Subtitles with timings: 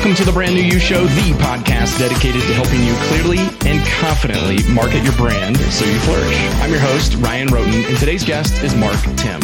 [0.00, 3.36] Welcome to the Brand New You Show, the podcast dedicated to helping you clearly
[3.70, 6.34] and confidently market your brand so you flourish.
[6.62, 9.40] I'm your host, Ryan Roten, and today's guest is Mark Timm.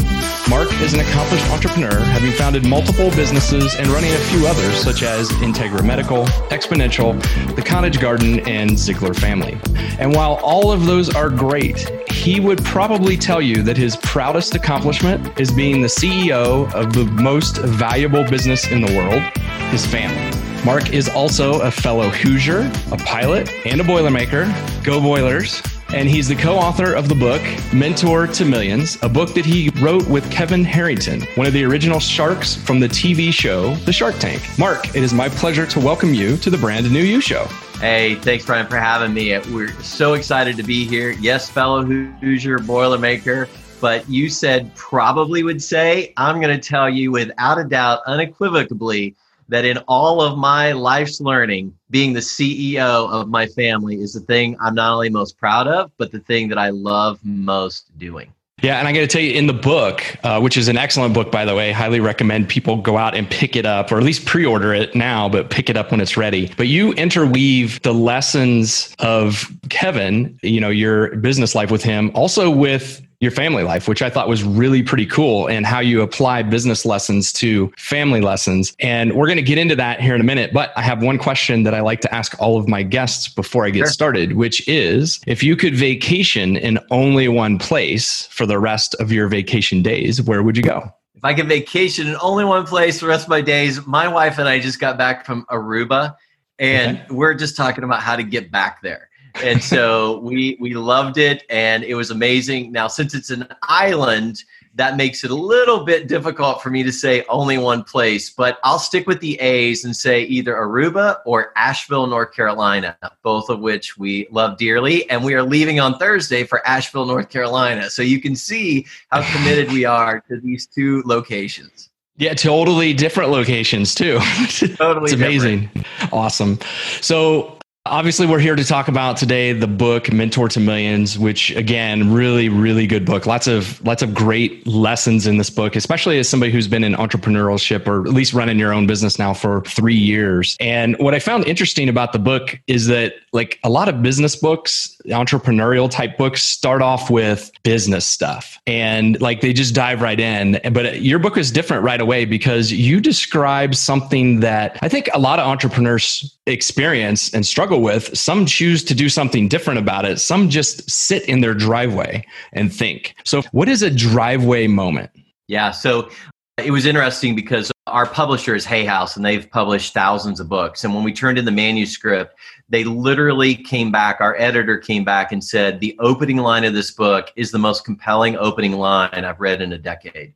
[0.49, 5.03] Mark is an accomplished entrepreneur, having founded multiple businesses and running a few others, such
[5.03, 7.21] as Integra Medical, Xponential,
[7.55, 9.59] The Cottage Garden, and Ziglar Family.
[9.99, 14.55] And while all of those are great, he would probably tell you that his proudest
[14.55, 19.23] accomplishment is being the CEO of the most valuable business in the world,
[19.71, 20.46] his family.
[20.67, 24.53] Mark is also a fellow Hoosier, a pilot, and a Boilermaker.
[24.83, 25.63] Go Boilers!
[25.95, 27.41] And he's the co author of the book
[27.73, 32.01] Mentor to Millions, a book that he wrote with Kevin Harrington, one of the original
[32.01, 34.43] sharks from the TV show The Shark Tank.
[34.59, 37.45] Mark, it is my pleasure to welcome you to the Brand New You Show.
[37.79, 39.39] Hey, thanks, Brian, for having me.
[39.53, 41.13] We're so excited to be here.
[41.13, 43.49] Yes, fellow Hoosier Boilermaker,
[43.81, 49.15] but you said probably would say, I'm going to tell you without a doubt, unequivocally,
[49.49, 54.21] that in all of my life's learning, being the CEO of my family is the
[54.21, 58.33] thing I'm not only most proud of, but the thing that I love most doing.
[58.63, 61.13] Yeah, and I got to tell you, in the book, uh, which is an excellent
[61.13, 64.03] book, by the way, highly recommend people go out and pick it up, or at
[64.03, 66.51] least pre order it now, but pick it up when it's ready.
[66.57, 72.49] But you interweave the lessons of Kevin, you know, your business life with him, also
[72.49, 76.43] with your family life, which I thought was really pretty cool, and how you apply
[76.43, 78.75] business lessons to family lessons.
[78.81, 80.53] And we're going to get into that here in a minute.
[80.53, 83.65] But I have one question that I like to ask all of my guests before
[83.65, 83.87] I get sure.
[83.89, 89.11] started, which is if you could vacation in only one place for the rest of
[89.13, 90.91] your vacation days, where would you go?
[91.15, 94.07] If I could vacation in only one place for the rest of my days, my
[94.07, 96.15] wife and I just got back from Aruba,
[96.59, 97.07] and okay.
[97.11, 99.09] we're just talking about how to get back there
[99.43, 104.45] and so we we loved it and it was amazing now since it's an island
[104.75, 108.59] that makes it a little bit difficult for me to say only one place but
[108.65, 113.61] i'll stick with the a's and say either aruba or asheville north carolina both of
[113.61, 118.03] which we love dearly and we are leaving on thursday for asheville north carolina so
[118.03, 123.95] you can see how committed we are to these two locations yeah, totally different locations
[123.95, 124.19] too.
[124.77, 125.69] Totally it's amazing.
[125.75, 126.13] Different.
[126.15, 126.59] Awesome.
[127.03, 127.56] So
[127.89, 132.49] Obviously, we're here to talk about today the book Mentor to Millions, which again, really,
[132.49, 133.27] really good book.
[133.27, 136.95] Lots of lots of great lessons in this book, especially as somebody who's been in
[136.95, 140.57] entrepreneurship or at least running your own business now for three years.
[140.59, 144.35] And what I found interesting about the book is that like a lot of business
[144.35, 150.19] books, entrepreneurial type books start off with business stuff and like they just dive right
[150.19, 150.59] in.
[150.73, 155.09] But uh, your book is different right away because you describe something that I think
[155.15, 158.17] a lot of entrepreneurs experience and struggle struggle with.
[158.17, 160.21] Some choose to do something different about it.
[160.21, 163.15] Some just sit in their driveway and think.
[163.25, 165.11] So, what is a driveway moment?
[165.49, 165.73] Yeah.
[165.73, 166.11] So,
[166.59, 170.85] it was interesting because our publisher is Hay House and they've published thousands of books.
[170.85, 172.39] And when we turned in the manuscript,
[172.69, 176.91] they literally came back, our editor came back and said, The opening line of this
[176.91, 180.35] book is the most compelling opening line I've read in a decade.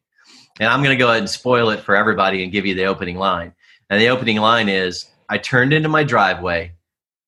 [0.60, 2.84] And I'm going to go ahead and spoil it for everybody and give you the
[2.84, 3.52] opening line.
[3.88, 6.72] And the opening line is I turned into my driveway,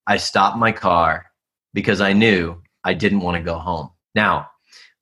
[0.06, 1.26] I stopped my car
[1.74, 3.90] because I knew I didn't want to go home.
[4.14, 4.50] Now,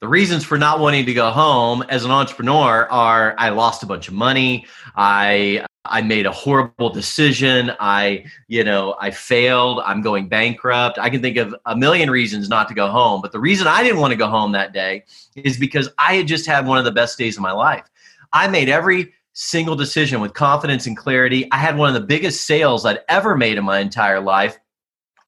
[0.00, 3.86] the reasons for not wanting to go home as an entrepreneur are I lost a
[3.86, 4.66] bunch of money,
[4.96, 10.98] I I made a horrible decision, I, you know, I failed, I'm going bankrupt.
[10.98, 13.82] I can think of a million reasons not to go home, but the reason I
[13.82, 15.04] didn't want to go home that day
[15.36, 17.84] is because I had just had one of the best days of my life.
[18.32, 21.48] I made every single decision with confidence and clarity.
[21.50, 24.58] I had one of the biggest sales I'd ever made in my entire life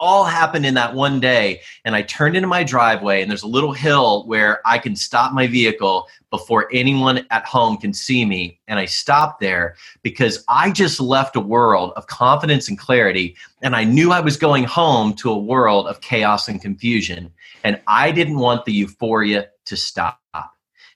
[0.03, 1.61] all happened in that one day.
[1.85, 5.33] And I turned into my driveway, and there's a little hill where I can stop
[5.33, 8.59] my vehicle before anyone at home can see me.
[8.67, 13.37] And I stopped there because I just left a world of confidence and clarity.
[13.63, 17.33] And I knew I was going home to a world of chaos and confusion.
[17.63, 20.19] And I didn't want the euphoria to stop.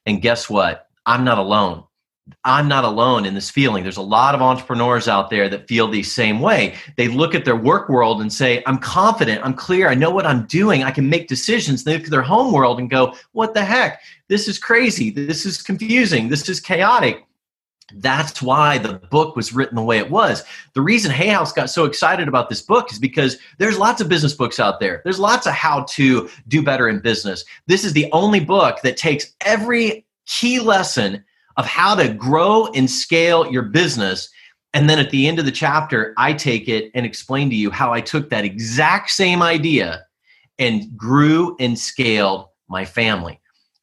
[0.04, 0.88] And guess what?
[1.06, 1.84] I'm not alone.
[2.44, 3.84] I'm not alone in this feeling.
[3.84, 6.74] There's a lot of entrepreneurs out there that feel the same way.
[6.96, 10.26] They look at their work world and say, I'm confident, I'm clear, I know what
[10.26, 11.84] I'm doing, I can make decisions.
[11.84, 14.00] They look at their home world and go, What the heck?
[14.28, 15.10] This is crazy.
[15.10, 16.28] This is confusing.
[16.28, 17.24] This is chaotic.
[17.94, 20.42] That's why the book was written the way it was.
[20.74, 24.08] The reason Hay House got so excited about this book is because there's lots of
[24.08, 25.02] business books out there.
[25.04, 27.44] There's lots of how to do better in business.
[27.68, 31.24] This is the only book that takes every key lesson
[31.56, 34.28] of how to grow and scale your business.
[34.74, 37.70] And then at the end of the chapter, I take it and explain to you
[37.70, 40.04] how I took that exact same idea
[40.58, 43.40] and grew and scaled my family.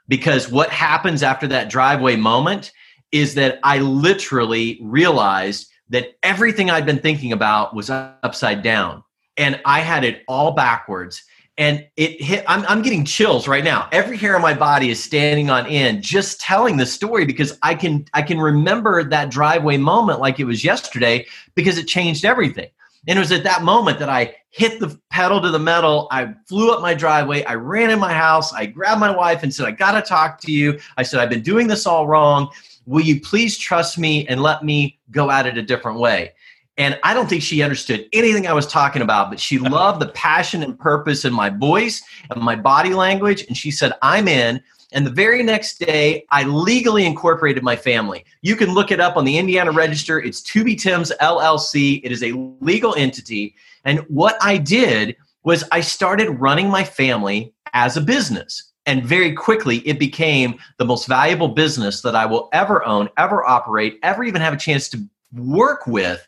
[0.07, 2.71] Because what happens after that driveway moment
[3.11, 9.03] is that I literally realized that everything I'd been thinking about was upside down.
[9.37, 11.23] And I had it all backwards.
[11.57, 13.87] And it hit, I'm, I'm getting chills right now.
[13.91, 17.75] Every hair on my body is standing on end just telling the story because I
[17.75, 22.69] can I can remember that driveway moment like it was yesterday because it changed everything.
[23.07, 26.07] And it was at that moment that I hit the pedal to the metal.
[26.09, 27.43] I flew up my driveway.
[27.43, 28.53] I ran in my house.
[28.53, 30.79] I grabbed my wife and said, I got to talk to you.
[30.95, 32.49] I said, I've been doing this all wrong.
[32.85, 36.31] Will you please trust me and let me go at it a different way?
[36.77, 40.07] And I don't think she understood anything I was talking about, but she loved the
[40.09, 43.45] passion and purpose in my voice and my body language.
[43.47, 44.61] And she said, I'm in.
[44.91, 48.25] And the very next day, I legally incorporated my family.
[48.41, 50.19] You can look it up on the Indiana Register.
[50.19, 51.99] It's To Be Timm's LLC.
[52.03, 53.55] It is a legal entity.
[53.85, 58.71] And what I did was I started running my family as a business.
[58.85, 63.43] And very quickly, it became the most valuable business that I will ever own, ever
[63.47, 65.03] operate, ever even have a chance to
[65.33, 66.27] work with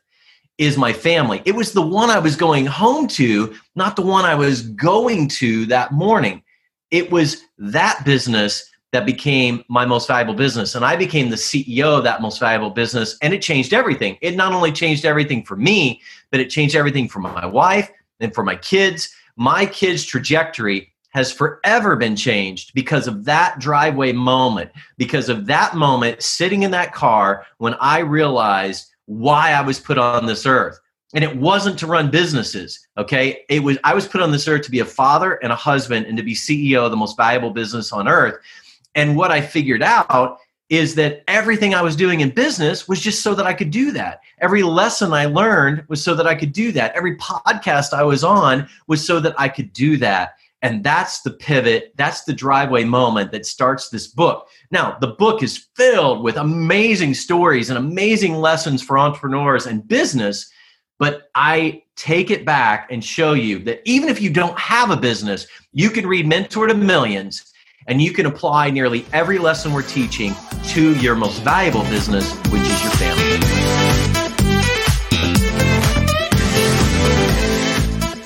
[0.57, 1.42] is my family.
[1.46, 5.28] It was the one I was going home to, not the one I was going
[5.30, 6.44] to that morning.
[6.92, 10.75] It was that business that became my most valuable business.
[10.75, 13.18] And I became the CEO of that most valuable business.
[13.22, 14.18] And it changed everything.
[14.22, 16.00] It not only changed everything for me,
[16.31, 17.92] but it changed everything for my wife
[18.22, 19.13] and for my kids.
[19.36, 25.75] My kids' trajectory has forever been changed because of that driveway moment, because of that
[25.75, 30.80] moment sitting in that car when I realized why I was put on this earth.
[31.13, 33.46] And it wasn't to run businesses, okay?
[33.48, 36.07] It was I was put on this earth to be a father and a husband
[36.07, 38.36] and to be CEO of the most valuable business on earth.
[38.96, 43.22] And what I figured out is that everything I was doing in business was just
[43.22, 44.22] so that I could do that.
[44.40, 46.96] Every lesson I learned was so that I could do that.
[46.96, 50.36] Every podcast I was on was so that I could do that.
[50.65, 54.47] And that's the pivot, that's the driveway moment that starts this book.
[54.71, 60.50] Now, the book is filled with amazing stories and amazing lessons for entrepreneurs and business,
[60.97, 64.97] but I take it back and show you that even if you don't have a
[64.97, 67.53] business, you can read Mentor to Millions
[67.85, 70.33] and you can apply nearly every lesson we're teaching
[70.69, 73.35] to your most valuable business, which is your family.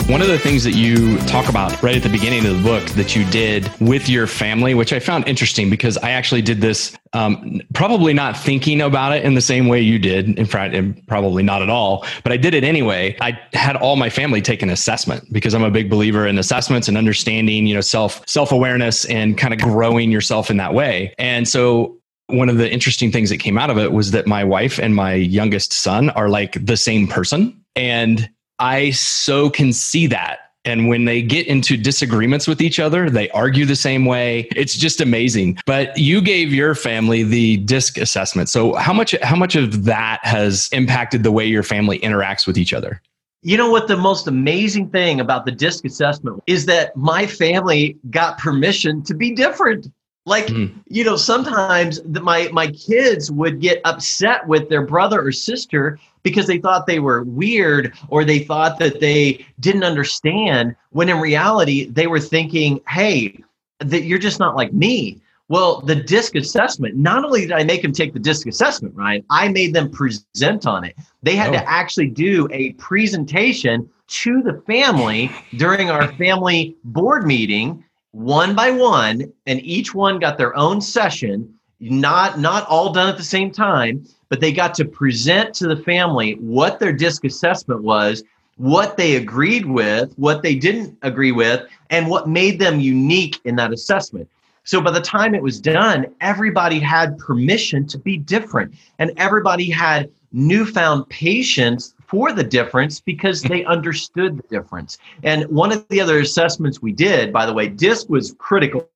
[0.09, 2.83] One of the things that you talk about right at the beginning of the book
[2.95, 6.97] that you did with your family, which I found interesting because I actually did this
[7.13, 10.39] um, probably not thinking about it in the same way you did.
[10.39, 10.75] In fact,
[11.05, 13.17] probably not at all, but I did it anyway.
[13.21, 16.87] I had all my family take an assessment because I'm a big believer in assessments
[16.87, 21.13] and understanding, you know, self self awareness and kind of growing yourself in that way.
[21.19, 24.43] And so one of the interesting things that came out of it was that my
[24.43, 27.63] wife and my youngest son are like the same person.
[27.75, 28.27] And
[28.59, 30.39] I so can see that.
[30.65, 34.47] And when they get into disagreements with each other, they argue the same way.
[34.55, 35.57] It's just amazing.
[35.65, 38.49] But you gave your family the DISC assessment.
[38.49, 42.57] So how much how much of that has impacted the way your family interacts with
[42.57, 43.01] each other?
[43.41, 47.97] You know what the most amazing thing about the DISC assessment is that my family
[48.09, 49.87] got permission to be different.
[50.25, 50.73] Like, mm.
[50.87, 55.97] you know, sometimes the, my my kids would get upset with their brother or sister
[56.23, 61.19] because they thought they were weird or they thought that they didn't understand when in
[61.19, 63.37] reality they were thinking hey
[63.79, 65.21] that you're just not like me.
[65.47, 69.23] Well the DISC assessment not only did i make them take the DISC assessment right
[69.29, 70.95] i made them present on it.
[71.23, 71.53] They had oh.
[71.53, 78.71] to actually do a presentation to the family during our family board meeting one by
[78.71, 83.51] one and each one got their own session not not all done at the same
[83.51, 88.23] time but they got to present to the family what their DISC assessment was,
[88.57, 93.55] what they agreed with, what they didn't agree with, and what made them unique in
[93.55, 94.29] that assessment.
[94.63, 99.69] So by the time it was done, everybody had permission to be different, and everybody
[99.69, 104.97] had newfound patience for the difference because they understood the difference.
[105.23, 108.89] And one of the other assessments we did, by the way, DISC was critical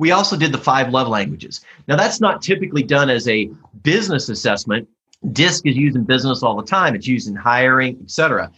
[0.00, 1.60] we also did the five love languages.
[1.86, 3.50] Now, that's not typically done as a
[3.82, 4.88] business assessment.
[5.32, 8.50] DISC is used in business all the time, it's used in hiring, etc.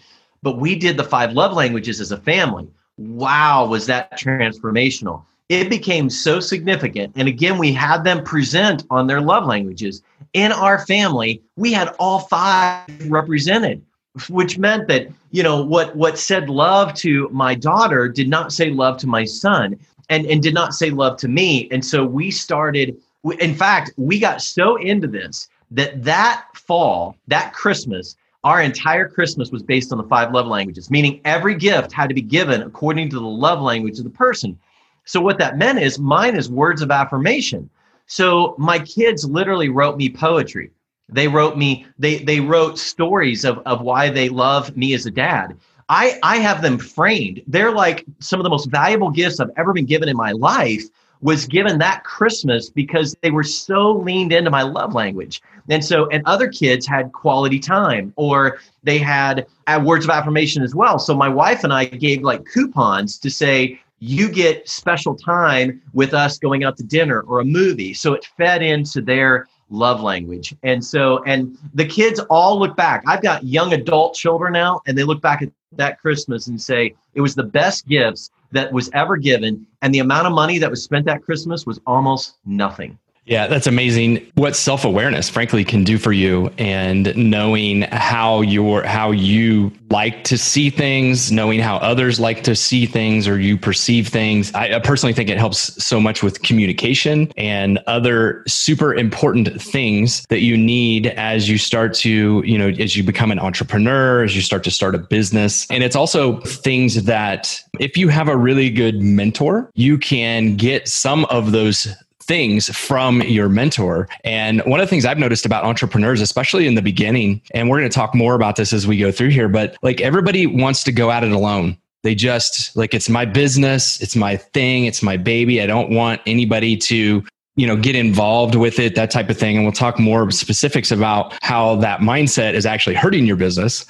[0.43, 2.69] But we did the five love languages as a family.
[2.97, 5.25] Wow, was that transformational!
[5.49, 7.13] It became so significant.
[7.17, 10.01] And again, we had them present on their love languages.
[10.35, 13.83] In our family, we had all five represented
[14.29, 18.71] which meant that you know what what said love to my daughter did not say
[18.71, 19.79] love to my son
[20.13, 21.69] and and did not say love to me.
[21.71, 22.97] And so we started
[23.41, 29.53] in fact we got so into this that that fall that christmas our entire christmas
[29.53, 33.09] was based on the five love languages meaning every gift had to be given according
[33.11, 34.59] to the love language of the person.
[35.05, 37.69] So what that meant is mine is words of affirmation.
[38.07, 40.71] So my kids literally wrote me poetry.
[41.09, 45.11] They wrote me, they they wrote stories of, of why they love me as a
[45.11, 45.57] dad.
[45.89, 47.43] I, I have them framed.
[47.47, 50.85] They're like some of the most valuable gifts I've ever been given in my life
[51.21, 55.41] was given that Christmas because they were so leaned into my love language.
[55.69, 59.47] And so, and other kids had quality time or they had
[59.83, 60.99] words of affirmation as well.
[60.99, 66.13] So my wife and I gave like coupons to say, you get special time with
[66.13, 67.95] us going out to dinner or a movie.
[67.95, 70.55] So it fed into their love language.
[70.63, 73.03] And so, and the kids all look back.
[73.07, 76.95] I've got young adult children now, and they look back at that Christmas and say,
[77.15, 79.67] it was the best gifts that was ever given.
[79.81, 82.99] And the amount of money that was spent that Christmas was almost nothing.
[83.25, 84.27] Yeah, that's amazing.
[84.35, 90.25] What self awareness, frankly, can do for you, and knowing how your how you like
[90.25, 94.53] to see things, knowing how others like to see things or you perceive things.
[94.55, 100.41] I personally think it helps so much with communication and other super important things that
[100.41, 104.43] you need as you start to, you know, as you become an entrepreneur, as you
[104.43, 105.67] start to start a business.
[105.71, 110.89] And it's also things that if you have a really good mentor, you can get
[110.89, 111.87] some of those
[112.33, 114.09] things from your mentor.
[114.25, 117.79] And one of the things I've noticed about entrepreneurs, especially in the beginning, and we're
[117.79, 120.83] going to talk more about this as we go through here, but like everybody wants
[120.85, 121.77] to go at it alone.
[122.05, 125.61] They just like, it's my business, it's my thing, it's my baby.
[125.61, 127.23] I don't want anybody to
[127.57, 130.91] you know get involved with it that type of thing and we'll talk more specifics
[130.91, 133.85] about how that mindset is actually hurting your business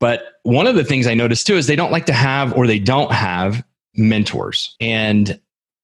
[0.00, 2.66] but one of the things i noticed too is they don't like to have or
[2.66, 3.62] they don't have
[3.94, 5.38] mentors and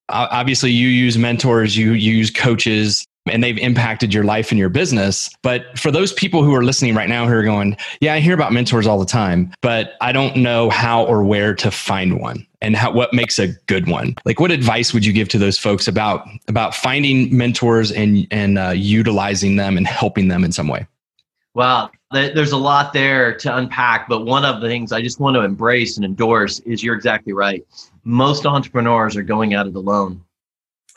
[0.08, 5.30] obviously you use mentors, you use coaches, and they've impacted your life and your business.
[5.42, 8.34] But for those people who are listening right now who are going, yeah, I hear
[8.34, 12.46] about mentors all the time, but I don't know how or where to find one
[12.60, 14.14] and how, what makes a good one.
[14.24, 18.58] Like what advice would you give to those folks about, about finding mentors and, and
[18.58, 20.86] uh, utilizing them and helping them in some way?
[21.54, 25.34] Well, there's a lot there to unpack, but one of the things I just want
[25.34, 27.66] to embrace and endorse is you're exactly right
[28.08, 30.24] most entrepreneurs are going at it alone.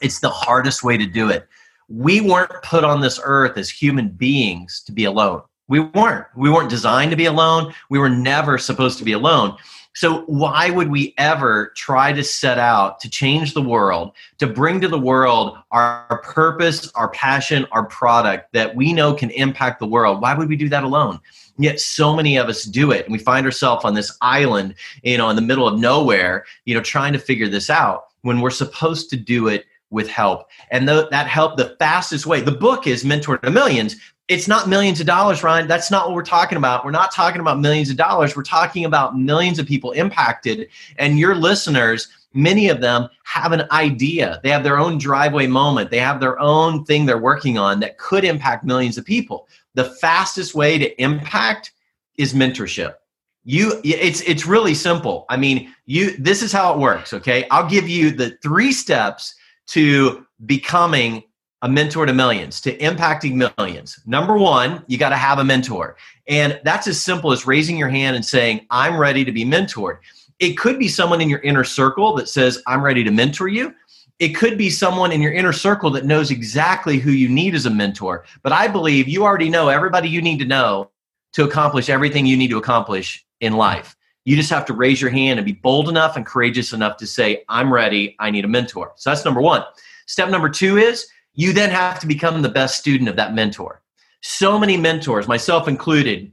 [0.02, 1.46] It's the hardest way to do it.
[1.90, 5.42] We weren't put on this earth as human beings to be alone.
[5.68, 6.26] We weren't.
[6.38, 7.74] We weren't designed to be alone.
[7.90, 9.58] We were never supposed to be alone.
[9.94, 14.80] So, why would we ever try to set out to change the world, to bring
[14.80, 19.88] to the world our purpose, our passion, our product that we know can impact the
[19.88, 20.22] world?
[20.22, 21.20] Why would we do that alone?
[21.62, 23.06] Yet so many of us do it.
[23.06, 26.74] And we find ourselves on this island, you know, in the middle of nowhere, you
[26.74, 30.48] know, trying to figure this out when we're supposed to do it with help.
[30.72, 33.96] And the, that help, the fastest way, the book is Mentor to Millions.
[34.28, 35.68] It's not millions of dollars, Ryan.
[35.68, 36.86] That's not what we're talking about.
[36.86, 38.36] We're not talking about millions of dollars.
[38.36, 40.70] We're talking about millions of people impacted.
[40.98, 44.40] And your listeners, many of them have an idea.
[44.42, 45.92] They have their own driveway moment.
[45.92, 49.86] They have their own thing they're working on that could impact millions of people the
[49.86, 51.72] fastest way to impact
[52.18, 52.96] is mentorship.
[53.44, 55.26] You it's it's really simple.
[55.30, 57.48] I mean you this is how it works okay?
[57.50, 59.34] I'll give you the three steps
[59.68, 61.24] to becoming
[61.64, 64.00] a mentor to millions to impacting millions.
[64.06, 65.96] Number one you got to have a mentor.
[66.28, 69.98] And that's as simple as raising your hand and saying i'm ready to be mentored.
[70.40, 73.74] It could be someone in your inner circle that says i'm ready to mentor you
[74.22, 77.66] it could be someone in your inner circle that knows exactly who you need as
[77.66, 78.24] a mentor.
[78.44, 80.92] But I believe you already know everybody you need to know
[81.34, 83.96] to accomplish everything you need to accomplish in life.
[84.26, 87.08] You just have to raise your hand and be bold enough and courageous enough to
[87.08, 88.94] say, I'm ready, I need a mentor.
[88.96, 89.64] So that's number one.
[90.06, 93.82] Step number two is you then have to become the best student of that mentor.
[94.22, 96.32] So many mentors, myself included,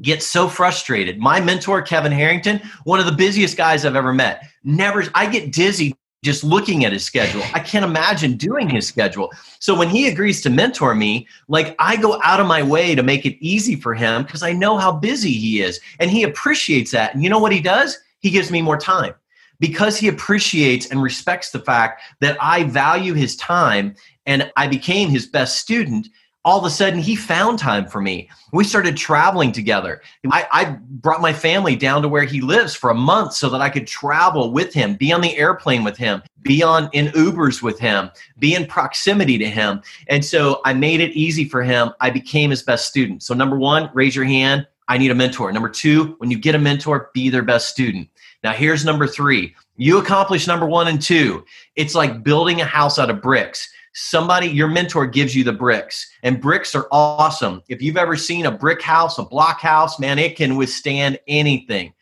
[0.00, 1.18] get so frustrated.
[1.18, 5.52] My mentor, Kevin Harrington, one of the busiest guys I've ever met, never, I get
[5.52, 5.94] dizzy
[6.26, 7.42] just looking at his schedule.
[7.54, 9.32] I can't imagine doing his schedule.
[9.60, 13.02] So when he agrees to mentor me, like I go out of my way to
[13.04, 15.80] make it easy for him because I know how busy he is.
[16.00, 17.14] And he appreciates that.
[17.14, 17.96] And you know what he does?
[18.18, 19.14] He gives me more time
[19.60, 23.94] because he appreciates and respects the fact that I value his time
[24.26, 26.08] and I became his best student
[26.46, 28.30] all of a sudden he found time for me.
[28.52, 30.00] We started traveling together.
[30.30, 33.60] I, I, brought my family down to where he lives for a month so that
[33.60, 37.62] I could travel with him, be on the airplane with him, be on in Ubers
[37.62, 39.82] with him, be in proximity to him.
[40.06, 41.90] And so I made it easy for him.
[42.00, 43.24] I became his best student.
[43.24, 44.68] So number one, raise your hand.
[44.86, 45.50] I need a mentor.
[45.50, 48.08] Number two, when you get a mentor, be their best student.
[48.44, 49.52] Now here's number three.
[49.76, 51.44] You accomplish number one and two.
[51.74, 56.10] It's like building a house out of bricks somebody your mentor gives you the bricks
[56.22, 60.18] and bricks are awesome if you've ever seen a brick house a block house man
[60.18, 61.92] it can withstand anything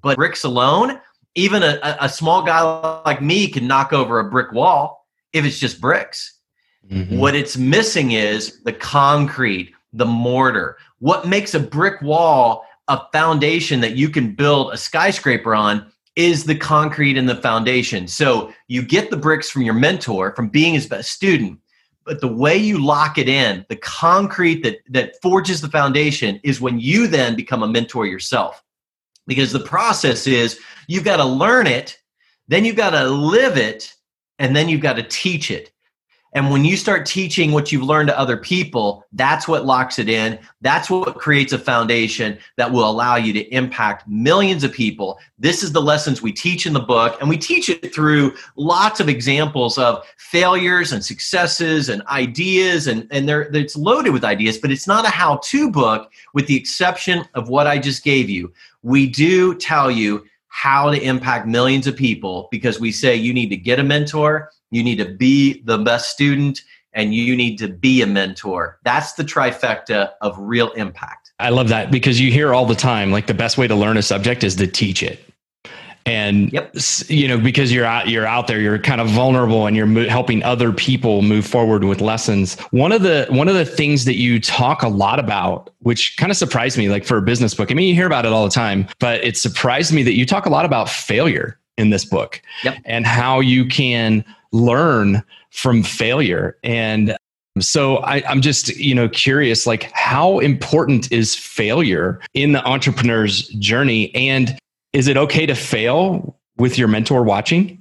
[0.00, 1.00] but bricks alone
[1.34, 5.58] even a, a small guy like me can knock over a brick wall if it's
[5.58, 6.38] just bricks
[6.88, 7.18] mm-hmm.
[7.18, 10.76] what it's missing is the concrete the mortar.
[10.98, 16.44] What makes a brick wall a foundation that you can build a skyscraper on is
[16.44, 18.06] the concrete and the foundation.
[18.06, 21.58] So you get the bricks from your mentor, from being his best student,
[22.04, 26.60] but the way you lock it in, the concrete that that forges the foundation is
[26.60, 28.62] when you then become a mentor yourself.
[29.26, 31.98] Because the process is you've got to learn it,
[32.48, 33.94] then you've got to live it,
[34.38, 35.72] and then you've got to teach it.
[36.32, 40.08] And when you start teaching what you've learned to other people, that's what locks it
[40.08, 40.38] in.
[40.60, 45.18] That's what creates a foundation that will allow you to impact millions of people.
[45.38, 49.00] This is the lessons we teach in the book, and we teach it through lots
[49.00, 52.86] of examples of failures and successes and ideas.
[52.86, 56.46] And, and there, it's loaded with ideas, but it's not a how to book, with
[56.46, 58.52] the exception of what I just gave you.
[58.82, 63.48] We do tell you how to impact millions of people because we say you need
[63.48, 66.62] to get a mentor you need to be the best student
[66.92, 68.78] and you need to be a mentor.
[68.84, 71.32] That's the trifecta of real impact.
[71.38, 73.96] I love that because you hear all the time like the best way to learn
[73.96, 75.24] a subject is to teach it.
[76.06, 76.74] And yep.
[77.08, 80.08] you know because you're out you're out there you're kind of vulnerable and you're mo-
[80.08, 82.58] helping other people move forward with lessons.
[82.70, 86.32] One of the one of the things that you talk a lot about which kind
[86.32, 87.70] of surprised me like for a business book.
[87.70, 90.24] I mean you hear about it all the time, but it surprised me that you
[90.24, 92.78] talk a lot about failure in this book yep.
[92.86, 96.56] and how you can learn from failure.
[96.62, 102.52] And um, so I, am just, you know, curious, like how important is failure in
[102.52, 104.14] the entrepreneur's journey?
[104.14, 104.58] And
[104.92, 107.76] is it okay to fail with your mentor watching?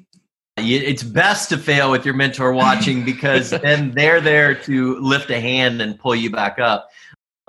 [0.57, 5.39] It's best to fail with your mentor watching because then they're there to lift a
[5.39, 6.89] hand and pull you back up.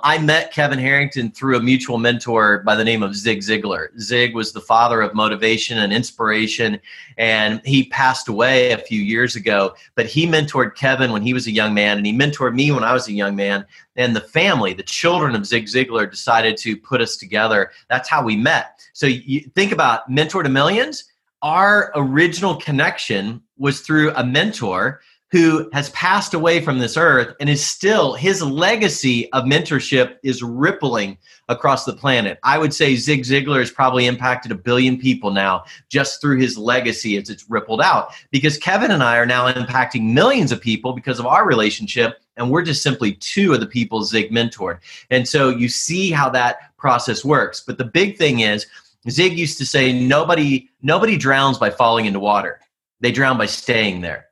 [0.02, 3.88] I met Kevin Harrington through a mutual mentor by the name of Zig Ziglar.
[3.98, 6.80] Zig was the father of motivation and inspiration,
[7.18, 9.74] and he passed away a few years ago.
[9.94, 12.84] But he mentored Kevin when he was a young man, and he mentored me when
[12.84, 13.64] I was a young man.
[13.96, 17.70] And the family, the children of Zig Ziglar, decided to put us together.
[17.88, 18.80] That's how we met.
[18.92, 21.04] So you think about Mentor to Millions.
[21.42, 27.48] Our original connection was through a mentor who has passed away from this earth and
[27.48, 31.16] is still his legacy of mentorship is rippling
[31.48, 32.38] across the planet.
[32.42, 36.58] I would say Zig Ziglar has probably impacted a billion people now just through his
[36.58, 38.12] legacy as it's rippled out.
[38.32, 42.50] Because Kevin and I are now impacting millions of people because of our relationship, and
[42.50, 44.78] we're just simply two of the people Zig mentored.
[45.10, 47.60] And so you see how that process works.
[47.60, 48.66] But the big thing is,
[49.08, 52.60] Zig used to say, nobody, nobody drowns by falling into water.
[53.00, 54.29] They drown by staying there.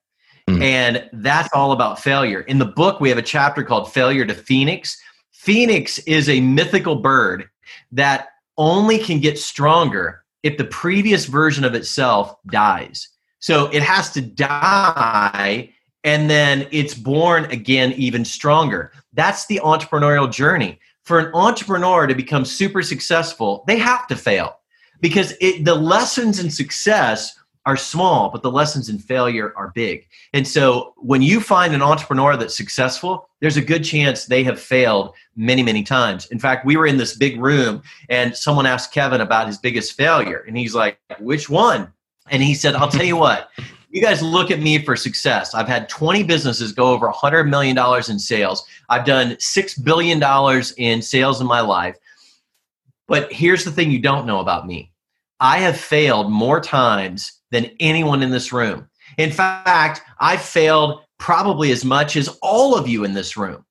[0.48, 0.62] Mm.
[0.62, 2.40] And that's all about failure.
[2.40, 5.00] In the book, we have a chapter called Failure to Phoenix.
[5.30, 7.48] Phoenix is a mythical bird
[7.92, 13.08] that only can get stronger if the previous version of itself dies.
[13.40, 15.72] So it has to die
[16.04, 18.92] and then it's born again even stronger.
[19.12, 20.80] That's the entrepreneurial journey.
[21.04, 24.58] For an entrepreneur to become super successful, they have to fail
[25.00, 27.37] because it, the lessons in success
[27.68, 30.08] are small, but the lessons in failure are big.
[30.32, 34.58] And so when you find an entrepreneur that's successful, there's a good chance they have
[34.58, 36.24] failed many, many times.
[36.28, 39.92] In fact, we were in this big room and someone asked Kevin about his biggest
[39.92, 40.46] failure.
[40.48, 41.92] And he's like, which one?
[42.30, 43.50] And he said, I'll tell you what,
[43.90, 45.52] you guys look at me for success.
[45.52, 47.76] I've had 20 businesses go over $100 million
[48.08, 48.66] in sales.
[48.88, 50.22] I've done $6 billion
[50.78, 51.98] in sales in my life.
[53.08, 54.90] But here's the thing you don't know about me
[55.38, 58.88] I have failed more times than anyone in this room.
[59.16, 63.64] In fact, I failed probably as much as all of you in this room.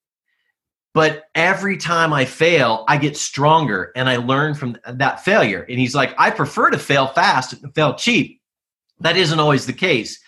[0.94, 5.66] But every time I fail, I get stronger and I learn from that failure.
[5.70, 8.42] And he's like, I prefer to fail fast and fail cheap.
[9.02, 10.20] That isn't always the case.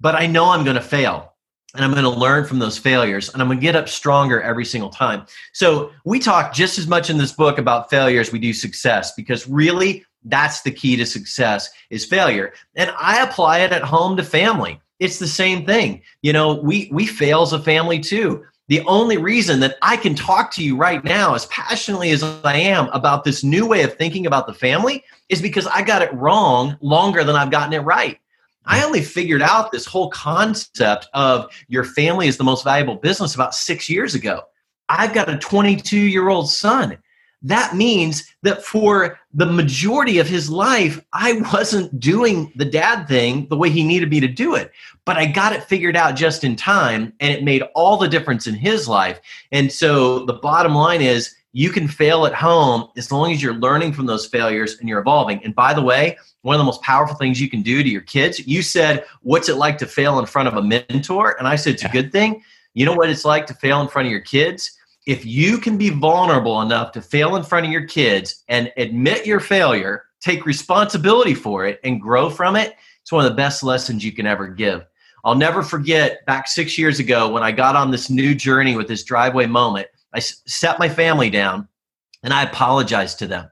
[0.00, 1.34] But I know I'm going to fail
[1.74, 4.42] and I'm going to learn from those failures and I'm going to get up stronger
[4.42, 5.26] every single time.
[5.52, 9.12] So we talk just as much in this book about failure as we do success
[9.14, 12.52] because really that's the key to success is failure.
[12.74, 14.80] And I apply it at home to family.
[14.98, 16.02] It's the same thing.
[16.22, 18.44] You know, we we fail as a family too.
[18.68, 22.54] The only reason that I can talk to you right now as passionately as I
[22.54, 26.14] am about this new way of thinking about the family is because I got it
[26.14, 28.20] wrong longer than I've gotten it right.
[28.66, 33.34] I only figured out this whole concept of your family is the most valuable business
[33.34, 34.42] about 6 years ago.
[34.88, 36.98] I've got a 22 year old son
[37.42, 43.46] that means that for the majority of his life, I wasn't doing the dad thing
[43.48, 44.72] the way he needed me to do it.
[45.04, 48.46] But I got it figured out just in time, and it made all the difference
[48.46, 49.20] in his life.
[49.52, 53.54] And so the bottom line is you can fail at home as long as you're
[53.54, 55.42] learning from those failures and you're evolving.
[55.42, 58.02] And by the way, one of the most powerful things you can do to your
[58.02, 61.36] kids, you said, What's it like to fail in front of a mentor?
[61.38, 62.42] And I said, It's a good thing.
[62.74, 64.78] You know what it's like to fail in front of your kids?
[65.06, 69.26] If you can be vulnerable enough to fail in front of your kids and admit
[69.26, 73.62] your failure, take responsibility for it, and grow from it, it's one of the best
[73.62, 74.84] lessons you can ever give.
[75.24, 78.88] I'll never forget back six years ago when I got on this new journey with
[78.88, 79.88] this driveway moment.
[80.14, 81.68] I set my family down
[82.22, 83.50] and I apologized to them.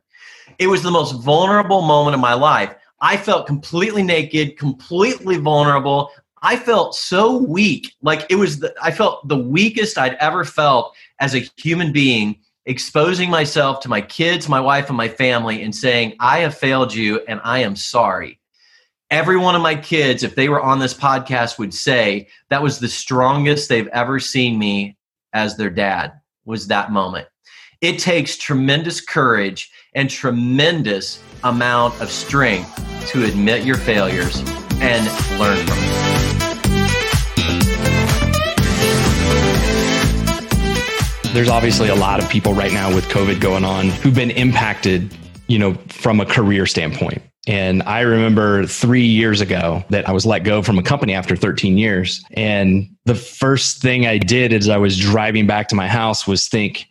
[0.59, 2.75] It was the most vulnerable moment of my life.
[3.01, 6.11] I felt completely naked, completely vulnerable.
[6.42, 7.94] I felt so weak.
[8.03, 12.37] Like it was, the, I felt the weakest I'd ever felt as a human being,
[12.66, 16.94] exposing myself to my kids, my wife, and my family, and saying, I have failed
[16.94, 18.38] you and I am sorry.
[19.11, 22.79] Every one of my kids, if they were on this podcast, would say that was
[22.79, 24.98] the strongest they've ever seen me
[25.33, 26.12] as their dad,
[26.44, 27.27] was that moment.
[27.81, 32.74] It takes tremendous courage and tremendous amount of strength
[33.09, 34.42] to admit your failures
[34.81, 35.07] and
[35.38, 36.08] learn from them.
[41.35, 45.14] There's obviously a lot of people right now with COVID going on who've been impacted,
[45.47, 47.23] you know, from a career standpoint.
[47.47, 51.37] And I remember three years ago that I was let go from a company after
[51.37, 52.25] 13 years.
[52.33, 56.49] And the first thing I did as I was driving back to my house was
[56.49, 56.87] think,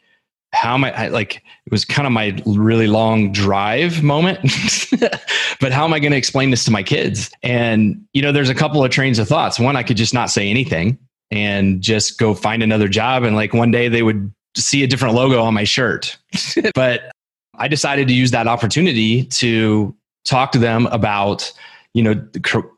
[0.53, 4.39] how am I, I like, it was kind of my really long drive moment.
[5.59, 7.31] but how am I going to explain this to my kids?
[7.43, 9.59] And, you know, there's a couple of trains of thoughts.
[9.59, 10.97] One, I could just not say anything
[11.31, 13.23] and just go find another job.
[13.23, 16.17] And like one day they would see a different logo on my shirt.
[16.73, 17.11] but
[17.57, 21.51] I decided to use that opportunity to talk to them about,
[21.93, 22.15] you know,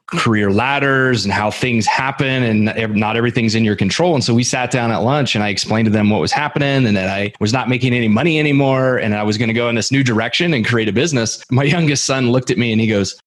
[0.08, 4.16] career ladders and how things happen and not everything's in your control.
[4.16, 6.88] And so we sat down at lunch and I explained to them what was happening
[6.88, 9.70] and that I was not making any money anymore and I was going to go
[9.70, 11.44] in this new direction and create a business.
[11.52, 13.20] My youngest son looked at me and he goes,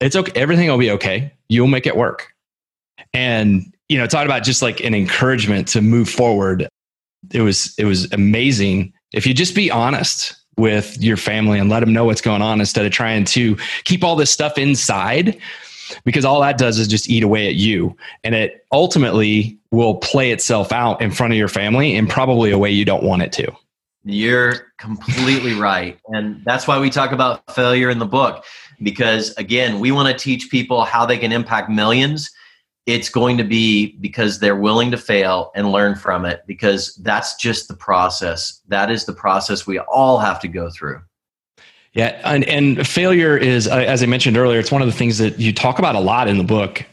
[0.00, 0.32] It's okay.
[0.34, 1.32] Everything will be okay.
[1.48, 2.32] You'll make it work.
[3.12, 6.68] And you know, talk about just like an encouragement to move forward.
[7.32, 8.92] It was it was amazing.
[9.12, 12.60] If you just be honest with your family and let them know what's going on
[12.60, 15.36] instead of trying to keep all this stuff inside
[16.04, 20.30] because all that does is just eat away at you and it ultimately will play
[20.30, 23.32] itself out in front of your family in probably a way you don't want it
[23.32, 23.50] to.
[24.04, 25.98] You're completely right.
[26.08, 28.44] And that's why we talk about failure in the book
[28.82, 32.30] because again, we want to teach people how they can impact millions
[32.86, 37.36] it's going to be because they're willing to fail and learn from it because that's
[37.36, 38.60] just the process.
[38.68, 41.00] That is the process we all have to go through.
[41.92, 45.18] Yeah and, and failure is uh, as i mentioned earlier it's one of the things
[45.18, 46.84] that you talk about a lot in the book.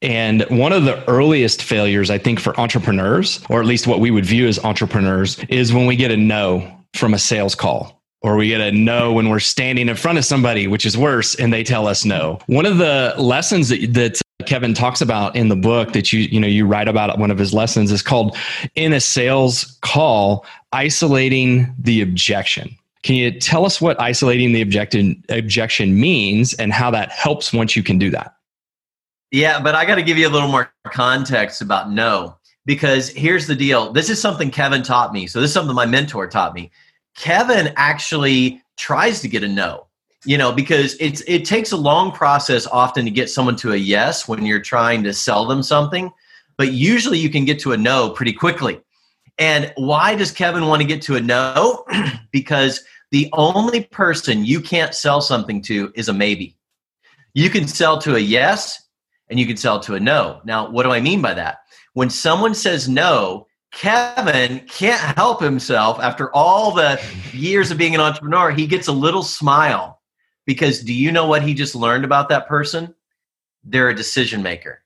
[0.00, 4.10] And one of the earliest failures i think for entrepreneurs or at least what we
[4.10, 8.36] would view as entrepreneurs is when we get a no from a sales call or
[8.36, 11.52] we get a no when we're standing in front of somebody, which is worse, and
[11.52, 12.38] they tell us no.
[12.46, 16.40] One of the lessons that, that Kevin talks about in the book that you you
[16.40, 18.36] know you write about one of his lessons is called
[18.74, 22.76] in a sales call isolating the objection.
[23.04, 27.76] Can you tell us what isolating the objection objection means and how that helps once
[27.76, 28.34] you can do that?
[29.30, 32.36] Yeah, but I got to give you a little more context about no
[32.66, 33.92] because here's the deal.
[33.92, 35.28] This is something Kevin taught me.
[35.28, 36.72] So this is something my mentor taught me.
[37.16, 39.86] Kevin actually tries to get a no
[40.24, 43.76] you know because it's it takes a long process often to get someone to a
[43.76, 46.12] yes when you're trying to sell them something
[46.60, 48.82] but usually you can get to a no pretty quickly.
[49.38, 51.86] And why does kevin want to get to a no?
[52.32, 56.58] Because the only person you can't sell something to is a maybe.
[57.32, 58.78] You can sell to a yes
[59.30, 60.42] and you can sell to a no.
[60.44, 61.60] Now what do i mean by that?
[61.94, 67.00] When someone says no Kevin can't help himself after all the
[67.32, 68.50] years of being an entrepreneur.
[68.50, 69.99] He gets a little smile
[70.50, 72.92] because do you know what he just learned about that person?
[73.62, 74.82] They're a decision maker.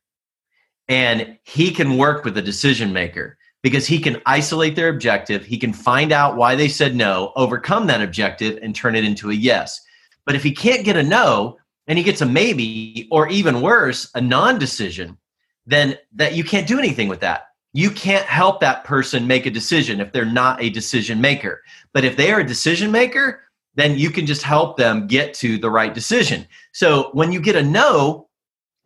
[0.89, 5.43] And he can work with a decision maker because he can isolate their objective.
[5.43, 9.31] He can find out why they said no, overcome that objective, and turn it into
[9.31, 9.81] a yes.
[10.27, 14.11] But if he can't get a no and he gets a maybe, or even worse,
[14.15, 15.17] a non decision,
[15.65, 17.47] then that you can't do anything with that.
[17.73, 21.63] You can't help that person make a decision if they're not a decision maker.
[21.95, 23.41] But if they are a decision maker,
[23.75, 26.47] then you can just help them get to the right decision.
[26.73, 28.29] So when you get a no,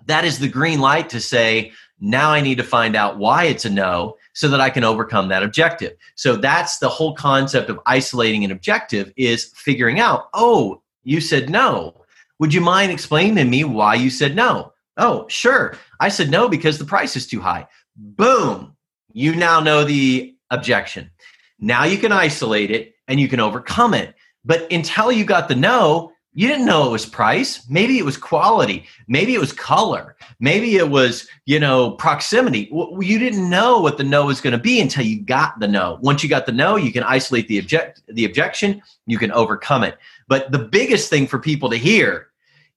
[0.07, 3.65] that is the green light to say, now I need to find out why it's
[3.65, 5.97] a no so that I can overcome that objective.
[6.15, 11.51] So that's the whole concept of isolating an objective is figuring out, oh, you said
[11.51, 11.95] no.
[12.39, 14.73] Would you mind explaining to me why you said no?
[14.97, 15.77] Oh, sure.
[16.01, 17.67] I said no because the price is too high.
[17.97, 18.77] Boom.
[19.13, 21.11] You now know the objection.
[21.59, 24.15] Now you can isolate it and you can overcome it.
[24.49, 27.69] But until you got the no, You didn't know it was price.
[27.69, 28.87] Maybe it was quality.
[29.09, 30.15] Maybe it was color.
[30.39, 32.69] Maybe it was, you know, proximity.
[32.71, 35.99] You didn't know what the no was going to be until you got the no.
[36.01, 39.83] Once you got the no, you can isolate the object the objection, you can overcome
[39.83, 39.99] it.
[40.29, 42.29] But the biggest thing for people to hear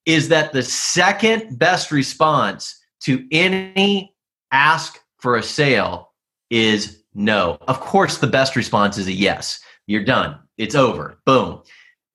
[0.07, 4.15] is that the second best response to any
[4.51, 6.13] ask for a sale
[6.49, 7.59] is no.
[7.67, 9.59] Of course, the best response is a yes.
[9.85, 10.39] You're done.
[10.61, 11.17] It's over.
[11.25, 11.61] Boom.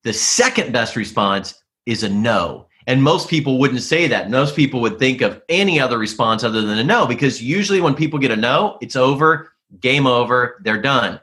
[0.03, 2.67] The second best response is a no.
[2.87, 4.29] And most people wouldn't say that.
[4.29, 7.93] Most people would think of any other response other than a no, because usually when
[7.93, 11.19] people get a no, it's over, game over, they're done.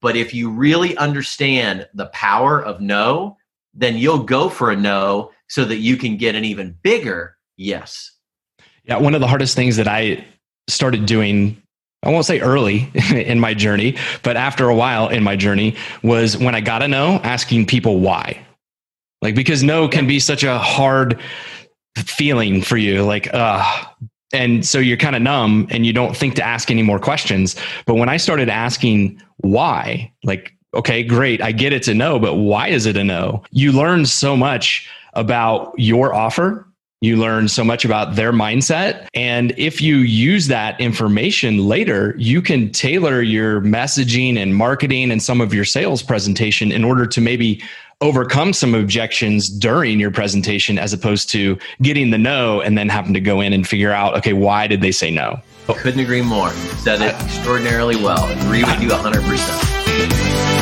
[0.00, 3.36] But if you really understand the power of no,
[3.74, 8.12] then you'll go for a no so that you can get an even bigger yes.
[8.84, 10.24] Yeah, one of the hardest things that I
[10.68, 11.60] started doing
[12.02, 16.36] I won't say early in my journey, but after a while in my journey was
[16.36, 18.44] when I got to know asking people why.
[19.22, 21.18] Like, because no can be such a hard
[21.96, 23.02] feeling for you.
[23.02, 23.84] Like, uh,
[24.32, 27.56] and so you're kind of numb and you don't think to ask any more questions.
[27.86, 32.34] But when I started asking why, like, okay, great, I get it's a no, but
[32.34, 33.42] why is it a no?
[33.50, 36.68] You learn so much about your offer
[37.00, 39.06] you learn so much about their mindset.
[39.14, 45.22] And if you use that information later, you can tailor your messaging and marketing and
[45.22, 47.62] some of your sales presentation in order to maybe
[48.00, 53.14] overcome some objections during your presentation as opposed to getting the no and then having
[53.14, 55.40] to go in and figure out, okay, why did they say no?
[55.66, 56.50] Couldn't agree more.
[56.78, 58.24] Said it extraordinarily well.
[58.40, 60.55] Agree with you 100%.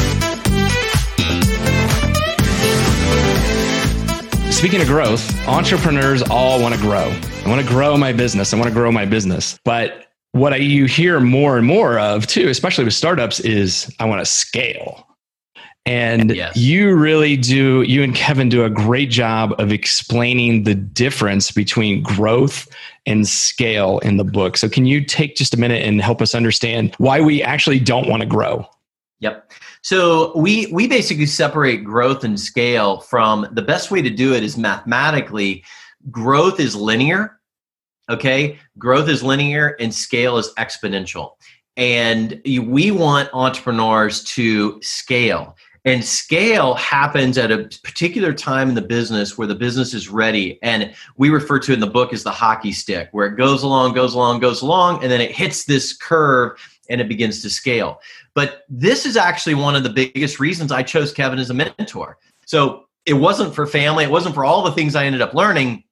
[4.64, 7.14] Speaking of growth, entrepreneurs all want to grow.
[7.44, 8.54] I want to grow my business.
[8.54, 9.58] I want to grow my business.
[9.62, 14.06] But what I, you hear more and more of too, especially with startups, is I
[14.06, 15.06] want to scale.
[15.84, 16.56] And yes.
[16.56, 22.02] you really do, you and Kevin do a great job of explaining the difference between
[22.02, 22.66] growth
[23.04, 24.56] and scale in the book.
[24.56, 28.08] So, can you take just a minute and help us understand why we actually don't
[28.08, 28.66] want to grow?
[29.20, 29.52] Yep.
[29.84, 34.42] So we we basically separate growth and scale from the best way to do it
[34.42, 35.62] is mathematically
[36.10, 37.38] growth is linear.
[38.08, 38.58] Okay?
[38.78, 41.32] Growth is linear and scale is exponential.
[41.76, 45.54] And we want entrepreneurs to scale.
[45.84, 50.58] And scale happens at a particular time in the business where the business is ready.
[50.62, 53.92] And we refer to in the book as the hockey stick, where it goes along,
[53.92, 58.00] goes along, goes along, and then it hits this curve and it begins to scale.
[58.34, 62.18] But this is actually one of the biggest reasons I chose Kevin as a mentor.
[62.46, 65.84] So it wasn't for family, it wasn't for all the things I ended up learning.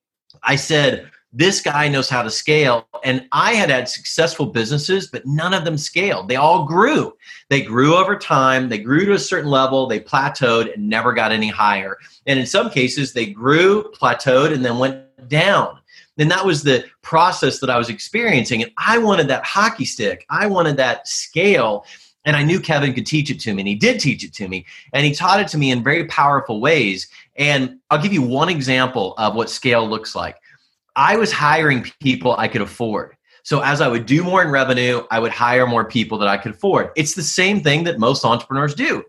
[0.43, 2.87] I said, this guy knows how to scale.
[3.05, 6.29] And I had had successful businesses, but none of them scaled.
[6.29, 7.15] They all grew.
[7.49, 8.69] They grew over time.
[8.69, 9.87] They grew to a certain level.
[9.87, 11.97] They plateaued and never got any higher.
[12.27, 15.79] And in some cases, they grew, plateaued, and then went down.
[16.19, 18.63] And that was the process that I was experiencing.
[18.63, 20.27] And I wanted that hockey stick.
[20.29, 21.87] I wanted that scale.
[22.25, 24.47] And I knew Kevin could teach it to me, and he did teach it to
[24.47, 24.65] me.
[24.93, 27.09] And he taught it to me in very powerful ways.
[27.37, 30.37] And I'll give you one example of what scale looks like.
[30.95, 33.17] I was hiring people I could afford.
[33.43, 36.37] So as I would do more in revenue, I would hire more people that I
[36.37, 36.91] could afford.
[36.95, 39.03] It's the same thing that most entrepreneurs do.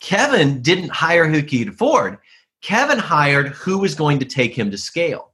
[0.00, 2.18] Kevin didn't hire who he could afford.
[2.60, 5.31] Kevin hired who was going to take him to scale.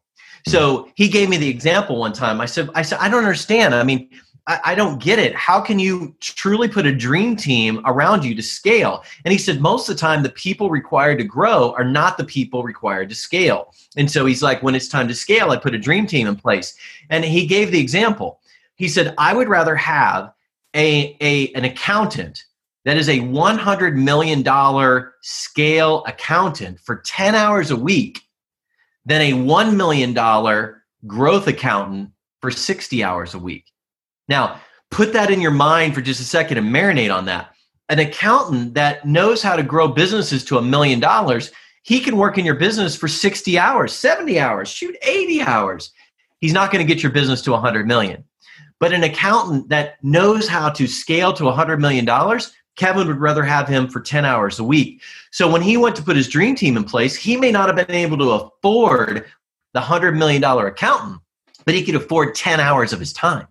[0.48, 2.40] So he gave me the example one time.
[2.40, 3.74] I said, I said, I don't understand.
[3.74, 4.08] I mean,
[4.46, 5.34] I, I, don't get it.
[5.34, 9.04] How can you truly put a dream team around you to scale?
[9.24, 12.24] And he said, most of the time, the people required to grow are not the
[12.24, 13.74] people required to scale.
[13.96, 16.37] And so he's like, when it's time to scale, I put a dream team in
[16.37, 16.74] place.
[17.11, 18.40] And he gave the example.
[18.76, 20.32] He said, I would rather have
[20.74, 22.44] a, a an accountant
[22.84, 28.22] that is a $100 million scale accountant for 10 hours a week
[29.08, 30.12] than a $1 million
[31.06, 32.10] growth accountant
[32.42, 33.64] for 60 hours a week.
[34.28, 37.54] Now, put that in your mind for just a second and marinate on that.
[37.88, 41.50] An accountant that knows how to grow businesses to a million dollars,
[41.84, 45.90] he can work in your business for 60 hours, 70 hours, shoot 80 hours.
[46.42, 48.24] He's not going to get your business to 100 million.
[48.78, 53.42] But an accountant that knows how to scale to 100 million dollars, Kevin would rather
[53.42, 55.02] have him for 10 hours a week.
[55.32, 57.86] So when he went to put his dream team in place, he may not have
[57.86, 59.26] been able to afford
[59.74, 61.20] the $100 million accountant,
[61.66, 63.46] but he could afford 10 hours of his time.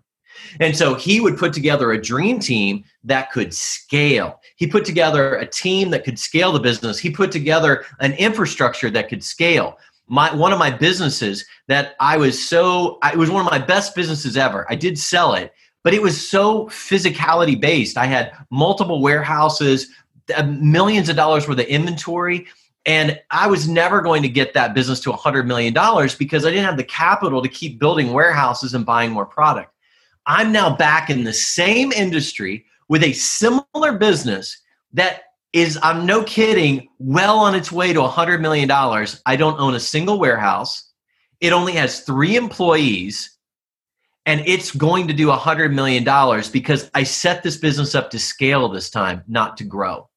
[0.59, 4.39] And so he would put together a dream team that could scale.
[4.55, 6.97] He put together a team that could scale the business.
[6.97, 9.77] He put together an infrastructure that could scale.
[10.07, 13.93] My one of my businesses that I was so it was one of my best
[13.93, 14.65] businesses ever.
[14.69, 15.53] I did sell it,
[15.87, 17.97] but it was so physicality based.
[17.97, 19.87] I had multiple warehouses,
[20.35, 22.45] uh, millions of dollars worth of inventory.
[22.85, 25.73] And I was never going to get that business to $100 million
[26.19, 29.71] because I didn't have the capital to keep building warehouses and buying more product.
[30.25, 35.21] I'm now back in the same industry with a similar business that
[35.53, 38.69] is, I'm no kidding, well on its way to $100 million.
[39.25, 40.91] I don't own a single warehouse.
[41.39, 43.36] It only has three employees
[44.27, 46.03] and it's going to do a $100 million
[46.51, 50.09] because I set this business up to scale this time, not to grow.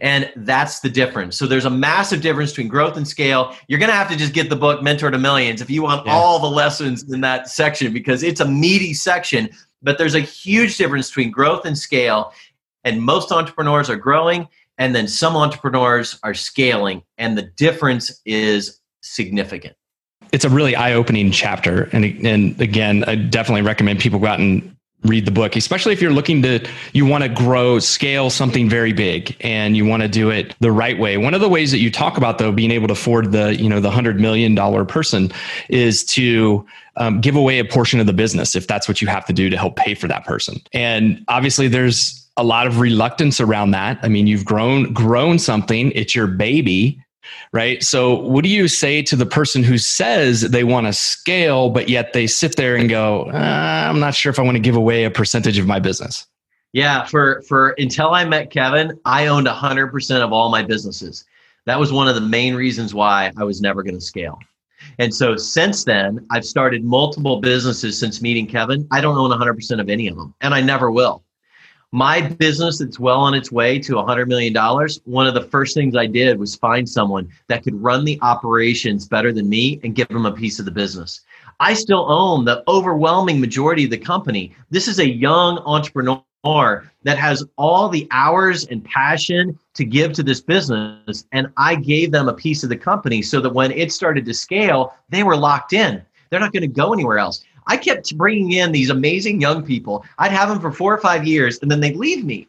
[0.00, 1.36] And that's the difference.
[1.36, 3.54] So there's a massive difference between growth and scale.
[3.68, 6.06] You're going to have to just get the book Mentor to Millions if you want
[6.06, 6.14] yeah.
[6.14, 9.50] all the lessons in that section because it's a meaty section.
[9.82, 12.32] But there's a huge difference between growth and scale.
[12.84, 17.02] And most entrepreneurs are growing, and then some entrepreneurs are scaling.
[17.18, 19.76] And the difference is significant
[20.32, 21.84] it's a really eye-opening chapter.
[21.92, 24.68] And and again i definitely recommend people go out and
[25.04, 28.92] read the book especially if you're looking to you want to grow scale something very
[28.92, 31.16] big and you want to do it the right way.
[31.16, 33.68] One of the ways that you talk about though being able to afford the you
[33.68, 35.32] know the hundred million dollar person
[35.68, 36.64] is to
[36.96, 39.50] um, give away a portion of the business if that's what you have to do
[39.50, 40.60] to help pay for that person.
[40.72, 43.98] And obviously there's a lot of reluctance around that.
[44.02, 45.90] I mean you've grown grown something.
[45.92, 47.01] It's your baby
[47.52, 47.82] right?
[47.82, 51.88] So, what do you say to the person who says they want to scale, but
[51.88, 54.76] yet they sit there and go, uh, "I'm not sure if I want to give
[54.76, 56.26] away a percentage of my business"?
[56.72, 61.24] Yeah, for for until I met Kevin, I owned 100% of all my businesses.
[61.66, 64.38] That was one of the main reasons why I was never going to scale.
[64.98, 68.86] And so since then, I've started multiple businesses since meeting Kevin.
[68.90, 71.22] I don't own 100% of any of them, and I never will
[71.92, 75.74] my business that's well on its way to $100 million, one One of the first
[75.74, 79.94] things I did was find someone that could run the operations better than me and
[79.94, 81.20] give them a piece of the business.
[81.60, 84.54] I still own the overwhelming majority of the company.
[84.70, 86.24] This is a young entrepreneur
[87.04, 91.26] that has all the hours and passion to give to this business.
[91.32, 94.34] And I gave them a piece of the company so that when it started to
[94.34, 96.02] scale, they were locked in.
[96.30, 97.44] They're not going to go anywhere else.
[97.66, 100.04] I kept bringing in these amazing young people.
[100.18, 102.48] I'd have them for four or five years, and then they'd leave me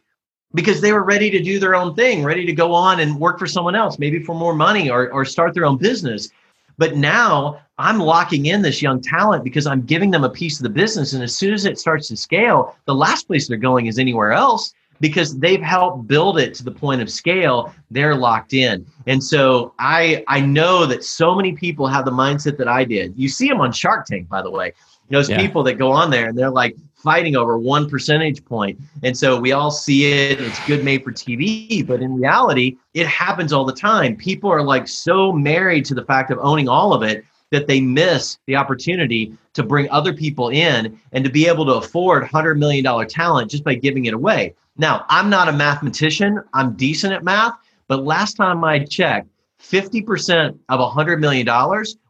[0.54, 3.38] because they were ready to do their own thing, ready to go on and work
[3.38, 6.30] for someone else, maybe for more money or, or start their own business.
[6.78, 10.64] But now I'm locking in this young talent because I'm giving them a piece of
[10.64, 11.12] the business.
[11.12, 14.32] And as soon as it starts to scale, the last place they're going is anywhere
[14.32, 19.22] else because they've helped build it to the point of scale they're locked in and
[19.22, 23.28] so i i know that so many people have the mindset that i did you
[23.28, 24.72] see them on shark tank by the way
[25.10, 25.38] those yeah.
[25.38, 28.80] people that go on there and they're like fighting over one percentage point.
[29.02, 30.40] And so we all see it.
[30.40, 34.16] It's good made for TV, but in reality, it happens all the time.
[34.16, 37.80] People are like so married to the fact of owning all of it that they
[37.80, 42.58] miss the opportunity to bring other people in and to be able to afford $100
[42.58, 44.54] million talent just by giving it away.
[44.76, 47.54] Now, I'm not a mathematician, I'm decent at math,
[47.86, 49.28] but last time I checked,
[49.62, 51.46] 50% of $100 million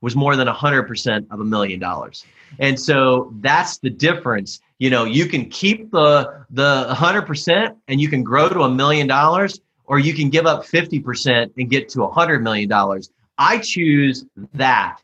[0.00, 2.24] was more than 100% of a million dollars.
[2.58, 4.60] And so that's the difference.
[4.78, 9.06] You know, you can keep the the 100% and you can grow to a million
[9.06, 13.10] dollars or you can give up 50% and get to a 100 million dollars.
[13.38, 14.98] I choose that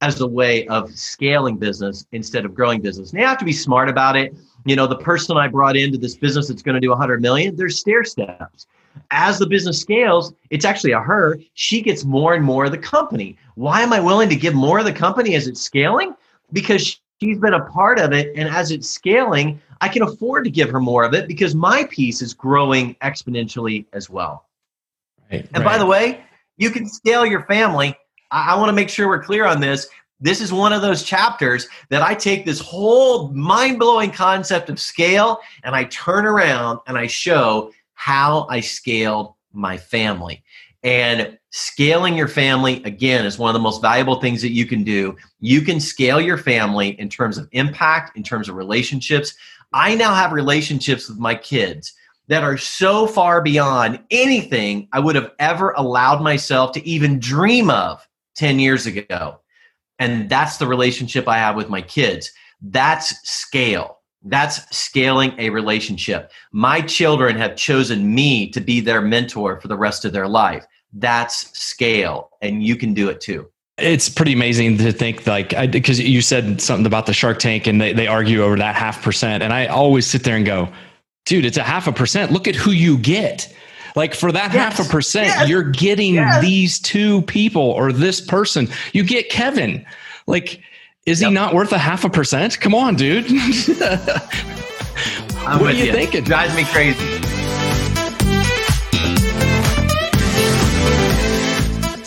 [0.00, 3.12] as a way of scaling business instead of growing business.
[3.12, 4.34] Now you have to be smart about it.
[4.64, 7.56] You know, the person I brought into this business that's going to do 100 million,
[7.56, 8.66] there's stair steps.
[9.10, 11.38] As the business scales, it's actually a her.
[11.54, 13.38] She gets more and more of the company.
[13.54, 16.14] Why am I willing to give more of the company as it's scaling?
[16.52, 18.32] Because she's been a part of it.
[18.36, 21.84] And as it's scaling, I can afford to give her more of it because my
[21.90, 24.46] piece is growing exponentially as well.
[25.30, 25.72] Right, and right.
[25.72, 26.22] by the way,
[26.56, 27.96] you can scale your family.
[28.30, 29.88] I, I want to make sure we're clear on this.
[30.20, 34.78] This is one of those chapters that I take this whole mind blowing concept of
[34.78, 40.44] scale and I turn around and I show how I scaled my family.
[40.82, 44.82] And scaling your family, again, is one of the most valuable things that you can
[44.82, 45.16] do.
[45.38, 49.34] You can scale your family in terms of impact, in terms of relationships.
[49.72, 51.92] I now have relationships with my kids
[52.28, 57.70] that are so far beyond anything I would have ever allowed myself to even dream
[57.70, 59.40] of 10 years ago.
[59.98, 62.32] And that's the relationship I have with my kids.
[62.60, 63.98] That's scale.
[64.24, 66.32] That's scaling a relationship.
[66.52, 70.64] My children have chosen me to be their mentor for the rest of their life
[70.92, 73.48] that's scale and you can do it too.
[73.78, 77.80] It's pretty amazing to think like because you said something about the shark tank and
[77.80, 80.68] they, they argue over that half percent and i always sit there and go
[81.24, 82.32] dude it's a half a percent.
[82.32, 83.52] Look at who you get.
[83.96, 84.76] Like for that yes.
[84.76, 85.48] half a percent yes.
[85.48, 86.40] you're getting yes.
[86.42, 88.68] these two people or this person.
[88.92, 89.86] You get kevin.
[90.26, 90.60] Like
[91.06, 91.30] is yep.
[91.30, 92.60] he not worth a half a percent?
[92.60, 93.26] Come on dude.
[95.42, 96.22] What are you, you thinking?
[96.22, 97.21] Drives me crazy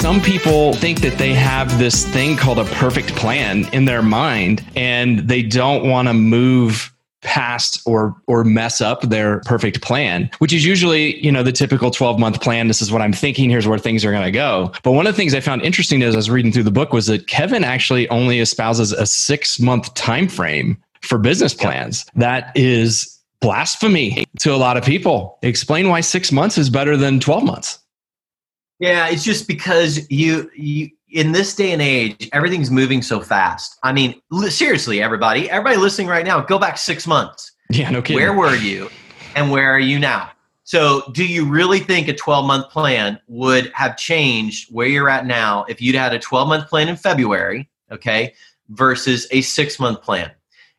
[0.06, 4.64] some people think that they have this thing called a perfect plan in their mind
[4.76, 10.53] and they don't want to move past or or mess up their perfect plan which
[10.53, 12.68] is usually you know the typical 12 month plan.
[12.68, 13.49] This is what i'm thinking.
[13.49, 14.72] Here's where things are going to go.
[14.84, 16.93] But one of the things i found interesting as i was reading through the book
[16.93, 22.06] was that kevin actually only espouses a six month time frame for business plans.
[22.14, 25.39] That is blasphemy to a lot of people.
[25.41, 27.80] Explain why six months is better than 12 months
[28.80, 33.78] yeah, it's just because you you in this day and age, everything's moving so fast.
[33.84, 37.51] I mean, seriously, everybody, everybody listening right now, go back six months.
[37.69, 38.21] Yeah, no kidding.
[38.21, 38.89] Where were you,
[39.36, 40.32] and where are you now?
[40.65, 45.26] So, do you really think a 12 month plan would have changed where you're at
[45.26, 48.34] now if you'd had a 12 month plan in February, okay,
[48.69, 50.32] versus a six month plan?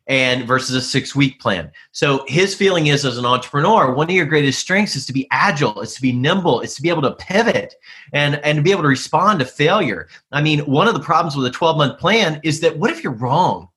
[0.07, 1.71] And versus a six week plan.
[1.91, 5.27] So his feeling is as an entrepreneur, one of your greatest strengths is to be
[5.31, 7.75] agile, it's to be nimble, it's to be able to pivot
[8.13, 10.07] and, and be able to respond to failure.
[10.31, 13.03] I mean, one of the problems with a 12 month plan is that what if
[13.03, 13.69] you're wrong?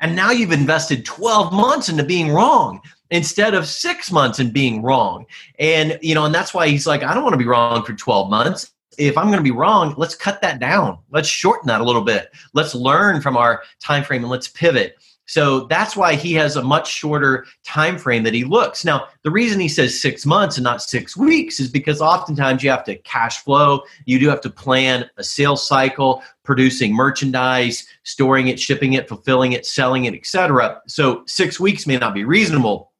[0.00, 4.82] And now you've invested 12 months into being wrong instead of six months in being
[4.82, 5.24] wrong.
[5.58, 7.94] And, you know, and that's why he's like, I don't want to be wrong for
[7.94, 10.98] 12 months if I'm going to be wrong, let's cut that down.
[11.10, 12.32] Let's shorten that a little bit.
[12.52, 14.96] Let's learn from our time frame and let's pivot.
[15.26, 18.84] So that's why he has a much shorter time frame that he looks.
[18.84, 22.70] Now, the reason he says 6 months and not 6 weeks is because oftentimes you
[22.70, 28.48] have to cash flow, you do have to plan a sales cycle, producing merchandise, storing
[28.48, 30.80] it, shipping it, fulfilling it, selling it, etc.
[30.86, 32.90] So 6 weeks may not be reasonable,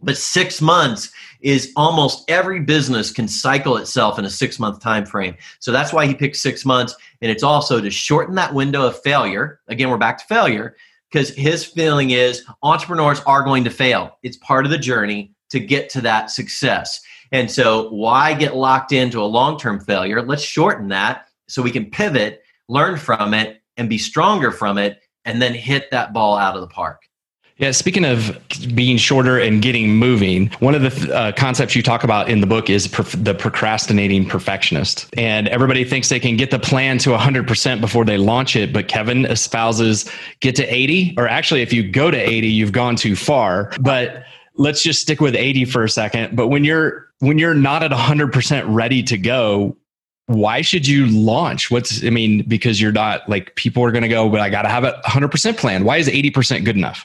[0.00, 5.06] but 6 months is almost every business can cycle itself in a 6 month time
[5.06, 5.36] frame.
[5.60, 9.00] So that's why he picked 6 months and it's also to shorten that window of
[9.02, 9.60] failure.
[9.68, 10.74] Again, we're back to failure
[11.10, 14.18] because his feeling is entrepreneurs are going to fail.
[14.22, 17.00] It's part of the journey to get to that success.
[17.32, 20.22] And so, why get locked into a long term failure?
[20.22, 25.00] Let's shorten that so we can pivot, learn from it, and be stronger from it,
[25.24, 27.02] and then hit that ball out of the park.
[27.58, 28.38] Yeah, speaking of
[28.72, 32.46] being shorter and getting moving, one of the uh, concepts you talk about in the
[32.46, 35.12] book is perf- the procrastinating perfectionist.
[35.18, 38.86] And everybody thinks they can get the plan to 100% before they launch it, but
[38.86, 43.16] Kevin espouses get to 80, or actually, if you go to 80, you've gone too
[43.16, 43.72] far.
[43.80, 44.22] But
[44.54, 46.36] let's just stick with 80 for a second.
[46.36, 49.76] But when you're when you're not at 100% ready to go,
[50.26, 51.72] why should you launch?
[51.72, 54.62] What's I mean, because you're not like people are going to go, but I got
[54.62, 55.82] to have a 100% plan.
[55.82, 57.04] Why is 80% good enough?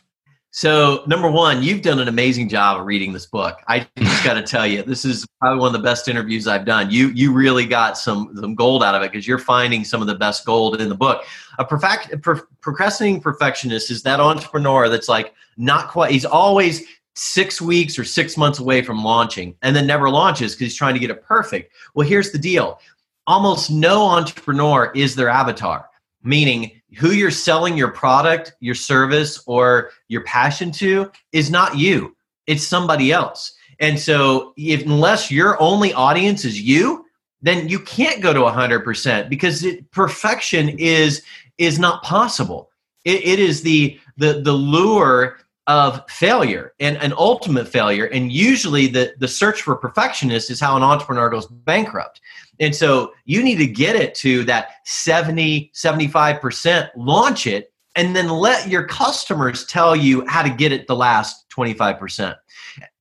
[0.56, 3.58] So, number one, you've done an amazing job of reading this book.
[3.68, 6.64] I just got to tell you, this is probably one of the best interviews I've
[6.64, 6.91] done.
[6.91, 10.06] You you really got some some gold out of it because you're finding some of
[10.08, 11.24] the best gold in the book.
[11.58, 16.12] A perfect, per, procrastinating perfectionist is that entrepreneur that's like not quite.
[16.12, 16.84] He's always
[17.16, 20.93] six weeks or six months away from launching, and then never launches because he's trying
[20.93, 21.74] to get it perfect.
[21.95, 22.80] Well, here's the deal:
[23.26, 25.89] almost no entrepreneur is their avatar
[26.24, 32.16] meaning who you're selling your product, your service, or your passion to is not you.
[32.48, 33.54] It's somebody else.
[33.80, 37.06] And so, if, unless your only audience is you,
[37.42, 41.22] then you can't go to 100% because it, perfection is
[41.58, 42.70] is not possible.
[43.06, 48.06] It, it is the the the lure of failure and an ultimate failure.
[48.06, 52.22] And usually, the the search for perfectionist is how an entrepreneur goes bankrupt.
[52.60, 58.30] And so you need to get it to that 70, 75%, launch it, and then
[58.30, 62.36] let your customers tell you how to get it the last 25%.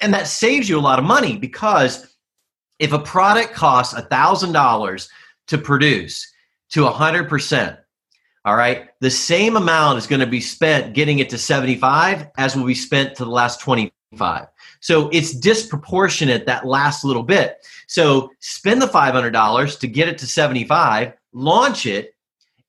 [0.01, 2.15] And that saves you a lot of money because
[2.79, 5.09] if a product costs $1,000
[5.49, 6.31] to produce
[6.71, 7.79] to 100%,
[8.45, 12.57] all right, the same amount is going to be spent getting it to 75 as
[12.57, 13.93] will be spent to the last 25.
[14.81, 17.65] So it's disproportionate that last little bit.
[17.87, 22.15] So spend the $500 to get it to 75, launch it,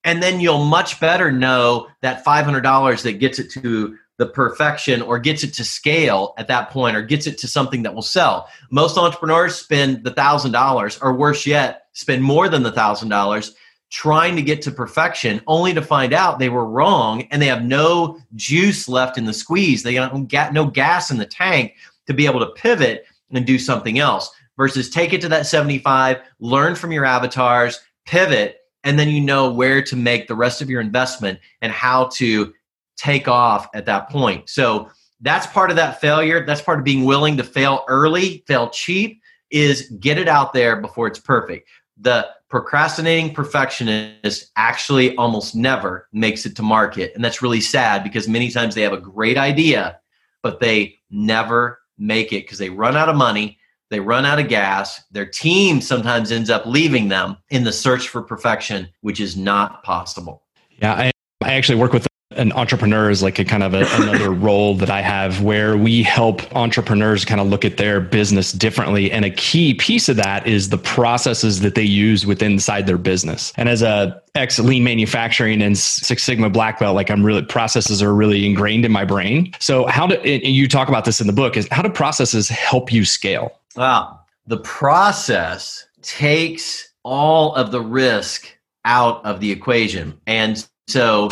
[0.04, 5.18] and then you'll much better know that $500 that gets it to the perfection or
[5.18, 8.48] gets it to scale at that point or gets it to something that will sell.
[8.70, 13.54] Most entrepreneurs spend the $1000 or worse yet, spend more than the $1000
[13.94, 17.64] trying to get to perfection only to find out they were wrong and they have
[17.64, 19.84] no juice left in the squeeze.
[19.84, 21.76] They got no gas in the tank
[22.08, 26.20] to be able to pivot and do something else versus take it to that 75,
[26.40, 30.68] learn from your avatars, pivot, and then you know where to make the rest of
[30.68, 32.52] your investment and how to
[32.96, 34.50] take off at that point.
[34.50, 34.90] So
[35.20, 36.44] that's part of that failure.
[36.44, 39.22] That's part of being willing to fail early, fail cheap,
[39.52, 41.68] is get it out there before it's perfect.
[42.00, 47.12] The procrastinating perfectionist actually almost never makes it to market.
[47.14, 49.98] And that's really sad because many times they have a great idea,
[50.42, 53.58] but they never make it because they run out of money,
[53.90, 55.02] they run out of gas.
[55.10, 59.82] Their team sometimes ends up leaving them in the search for perfection, which is not
[59.82, 60.42] possible.
[60.80, 61.10] Yeah, I,
[61.42, 62.06] I actually work with
[62.36, 66.02] an entrepreneur is like a kind of a, another role that I have where we
[66.02, 69.10] help entrepreneurs kind of look at their business differently.
[69.12, 72.98] And a key piece of that is the processes that they use within inside their
[72.98, 73.52] business.
[73.56, 78.02] And as a ex lean manufacturing and Six Sigma black belt, like I'm really processes
[78.02, 79.52] are really ingrained in my brain.
[79.58, 82.92] So how do you talk about this in the book is how do processes help
[82.92, 83.52] you scale?
[83.76, 84.20] Wow.
[84.46, 88.48] The process takes all of the risk
[88.84, 90.18] out of the equation.
[90.26, 91.30] And so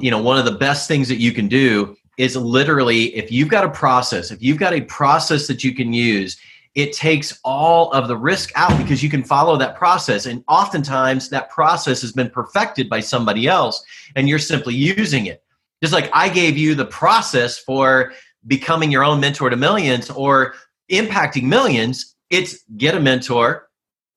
[0.00, 3.48] you know, one of the best things that you can do is literally if you've
[3.48, 6.38] got a process, if you've got a process that you can use,
[6.74, 10.26] it takes all of the risk out because you can follow that process.
[10.26, 13.84] And oftentimes that process has been perfected by somebody else
[14.16, 15.42] and you're simply using it.
[15.82, 18.12] Just like I gave you the process for
[18.46, 20.54] becoming your own mentor to millions or
[20.90, 23.68] impacting millions, it's get a mentor,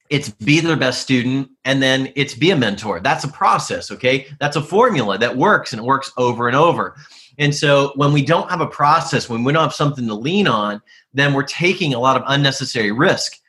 [0.09, 4.27] it's be their best student and then it's be a mentor that's a process okay
[4.39, 6.95] that's a formula that works and it works over and over
[7.37, 10.47] and so when we don't have a process when we don't have something to lean
[10.47, 10.81] on
[11.13, 13.39] then we're taking a lot of unnecessary risk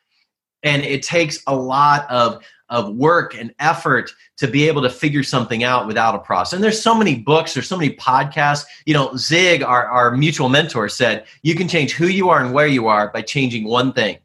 [0.62, 5.22] and it takes a lot of of work and effort to be able to figure
[5.22, 6.54] something out without a process.
[6.54, 8.64] And there's so many books, there's so many podcasts.
[8.86, 12.52] You know, Zig, our, our mutual mentor, said you can change who you are and
[12.52, 14.18] where you are by changing one thing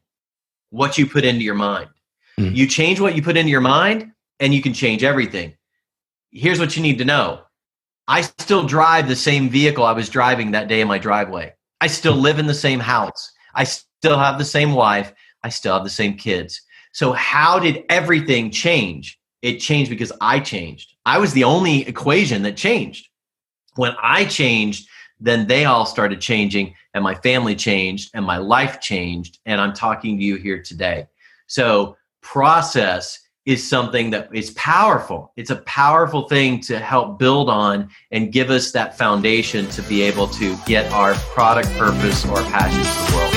[0.71, 1.89] what you put into your mind.
[2.41, 2.55] Mm-hmm.
[2.55, 5.53] You change what you put into your mind, and you can change everything.
[6.31, 7.41] Here's what you need to know
[8.07, 11.53] I still drive the same vehicle I was driving that day in my driveway.
[11.79, 13.31] I still live in the same house.
[13.55, 15.13] I still have the same wife.
[15.43, 16.61] I still have the same kids.
[16.93, 19.19] So, how did everything change?
[19.41, 20.93] It changed because I changed.
[21.05, 23.07] I was the only equation that changed.
[23.75, 24.87] When I changed,
[25.19, 29.39] then they all started changing, and my family changed, and my life changed.
[29.45, 31.07] And I'm talking to you here today.
[31.47, 35.33] So, process is something that is powerful.
[35.35, 40.03] It's a powerful thing to help build on and give us that foundation to be
[40.03, 43.31] able to get our product purpose or passion to the world.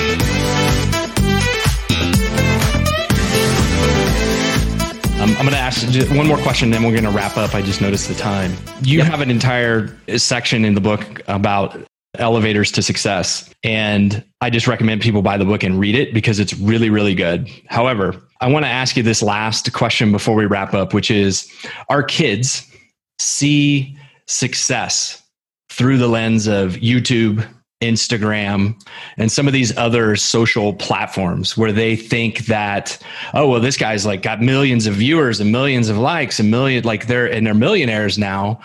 [5.20, 7.55] Um, I'm going to ask one more question, then we're going to wrap up.
[7.55, 8.53] I just noticed the time.
[8.82, 9.07] You yep.
[9.07, 11.78] have an entire section in the book about
[12.18, 13.49] elevators to success.
[13.62, 17.14] And I just recommend people buy the book and read it because it's really, really
[17.14, 17.49] good.
[17.66, 21.51] However, I want to ask you this last question before we wrap up, which is
[21.89, 22.70] Our kids
[23.18, 25.22] see success
[25.70, 27.47] through the lens of YouTube,
[27.82, 28.74] Instagram,
[29.16, 32.99] and some of these other social platforms where they think that,
[33.35, 36.85] oh, well, this guy's like got millions of viewers and millions of likes and million,
[36.85, 38.61] like they're, and they're millionaires now.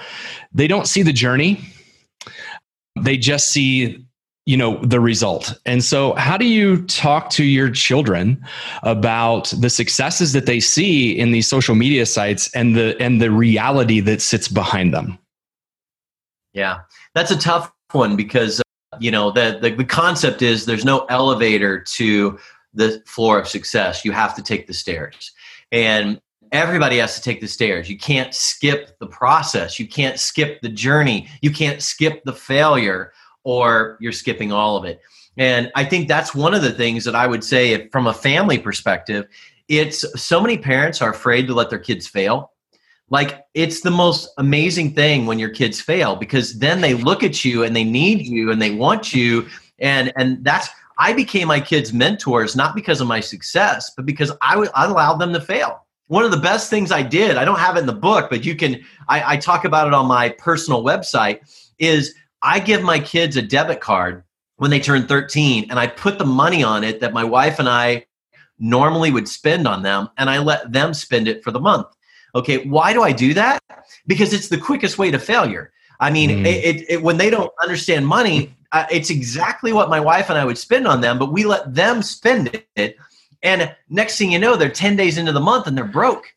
[0.53, 1.61] They don't see the journey
[3.03, 4.05] they just see
[4.49, 8.43] you know the result and so how do you talk to your children
[8.81, 13.29] about the successes that they see in these social media sites and the and the
[13.29, 15.19] reality that sits behind them
[16.53, 16.79] yeah
[17.13, 21.05] that's a tough one because uh, you know the, the the concept is there's no
[21.09, 22.39] elevator to
[22.73, 25.31] the floor of success you have to take the stairs
[25.71, 26.19] and
[26.51, 27.91] everybody has to take the stairs.
[27.91, 29.79] You can't skip the process.
[29.79, 31.29] You can't skip the journey.
[31.41, 33.13] You can't skip the failure,
[33.43, 35.01] or you're skipping all of it.
[35.37, 38.57] And I think that's one of the things that I would say from a family
[38.57, 39.27] perspective.
[39.67, 42.51] It's so many parents are afraid to let their kids fail.
[43.09, 47.45] Like it's the most amazing thing when your kids fail because then they look at
[47.45, 49.47] you and they need you and they want you
[49.79, 54.31] and and that's I became my kids' mentors not because of my success, but because
[54.41, 57.45] I, w- I allowed them to fail one of the best things I did, I
[57.45, 60.07] don't have it in the book, but you can, I, I talk about it on
[60.07, 61.39] my personal website,
[61.77, 64.23] is I give my kids a debit card
[64.57, 67.69] when they turn 13 and I put the money on it that my wife and
[67.69, 68.05] I
[68.59, 71.87] normally would spend on them and I let them spend it for the month.
[72.35, 73.61] Okay, why do I do that?
[74.05, 75.71] Because it's the quickest way to failure.
[75.99, 76.45] I mean, mm.
[76.45, 80.37] it, it, it, when they don't understand money, uh, it's exactly what my wife and
[80.37, 82.97] I would spend on them, but we let them spend it
[83.41, 86.33] and next thing you know, they're 10 days into the month and they're broke.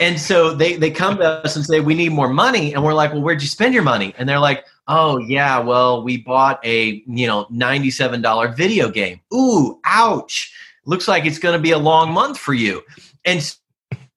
[0.00, 2.72] And so they, they come to us and say, We need more money.
[2.72, 4.14] And we're like, Well, where'd you spend your money?
[4.16, 9.20] And they're like, Oh, yeah, well, we bought a you know $97 video game.
[9.32, 10.52] Ooh, ouch.
[10.84, 12.82] Looks like it's going to be a long month for you.
[13.24, 13.40] And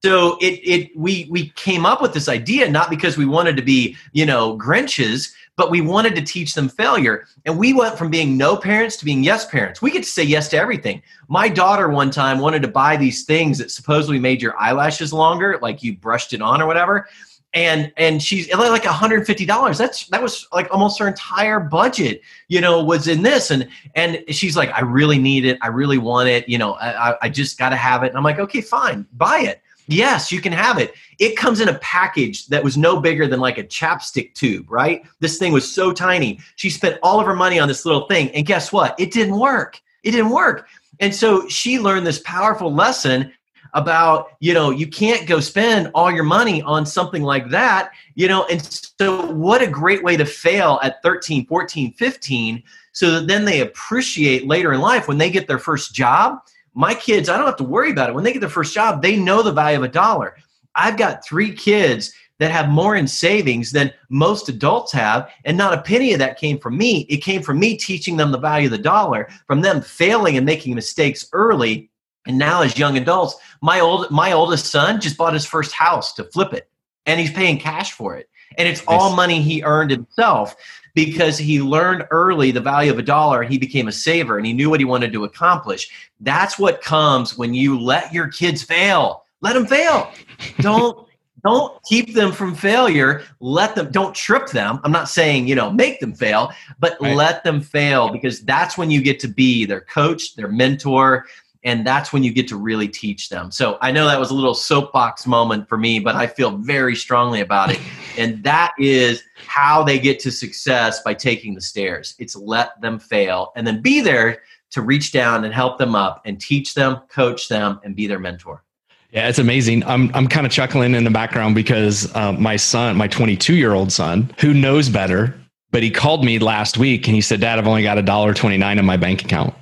[0.03, 3.63] so it, it we we came up with this idea not because we wanted to
[3.63, 7.25] be you know Grinches, but we wanted to teach them failure.
[7.45, 9.81] And we went from being no parents to being yes parents.
[9.81, 11.01] We get to say yes to everything.
[11.27, 15.59] My daughter one time wanted to buy these things that supposedly made your eyelashes longer,
[15.61, 17.07] like you brushed it on or whatever.
[17.55, 22.83] And and she's like $150 that's that was like almost her entire budget you know
[22.83, 23.49] was in this.
[23.49, 25.57] And and she's like i really need it.
[25.61, 26.47] I really want it.
[26.47, 28.09] You know i, I just got to have it.
[28.09, 29.07] And i'm like okay fine.
[29.13, 29.61] Buy it.
[29.87, 30.93] Yes you can have it.
[31.17, 35.03] It comes in a package that was no bigger than like a chapstick tube right?
[35.21, 36.39] This thing was so tiny.
[36.57, 38.99] She spent all of her money on this little thing and guess what?
[38.99, 39.81] It didn't work.
[40.03, 40.67] It didn't work.
[40.99, 43.31] And so she learned this powerful lesson
[43.75, 48.27] about you know you can't go spend all your money on something like that you
[48.27, 48.63] know and
[48.97, 52.63] so what a great way to fail at 13 14 15
[52.93, 56.39] so that then they appreciate later in life when they get their first job.
[56.73, 58.15] My kids i don't have to worry about it.
[58.15, 60.37] When they get their first job they know the value of a dollar.
[60.73, 65.73] I've got three kids that have more in savings than most adults have and not
[65.73, 67.05] a penny of that came from me.
[67.09, 70.45] It came from me teaching them the value of the dollar from them failing and
[70.45, 71.89] making mistakes early
[72.25, 76.13] and now, as young adults, my old my oldest son just bought his first house
[76.13, 76.69] to flip it,
[77.05, 78.99] and he's paying cash for it, and it's nice.
[78.99, 80.55] all money he earned himself
[80.95, 83.43] because he learned early the value of a dollar.
[83.43, 85.89] He became a saver, and he knew what he wanted to accomplish.
[86.19, 89.23] That's what comes when you let your kids fail.
[89.41, 90.11] Let them fail.
[90.59, 91.07] Don't
[91.45, 95.69] don't keep them from failure let them don't trip them i'm not saying you know
[95.69, 97.15] make them fail but right.
[97.15, 101.25] let them fail because that's when you get to be their coach their mentor
[101.65, 103.49] and that's when you get to really teach them.
[103.51, 106.95] So I know that was a little soapbox moment for me, but I feel very
[106.95, 107.79] strongly about it.
[108.17, 112.15] And that is how they get to success by taking the stairs.
[112.17, 114.41] It's let them fail and then be there
[114.71, 118.19] to reach down and help them up and teach them, coach them, and be their
[118.19, 118.63] mentor.
[119.11, 119.83] Yeah, it's amazing.
[119.83, 123.73] I'm I'm kind of chuckling in the background because uh, my son, my 22 year
[123.73, 125.37] old son, who knows better,
[125.71, 128.33] but he called me last week and he said, "Dad, I've only got a dollar
[128.33, 129.53] 29 in my bank account,"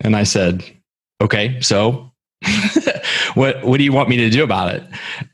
[0.00, 0.62] and I said,
[1.22, 2.12] okay, so
[3.34, 4.82] what what do you want me to do about it?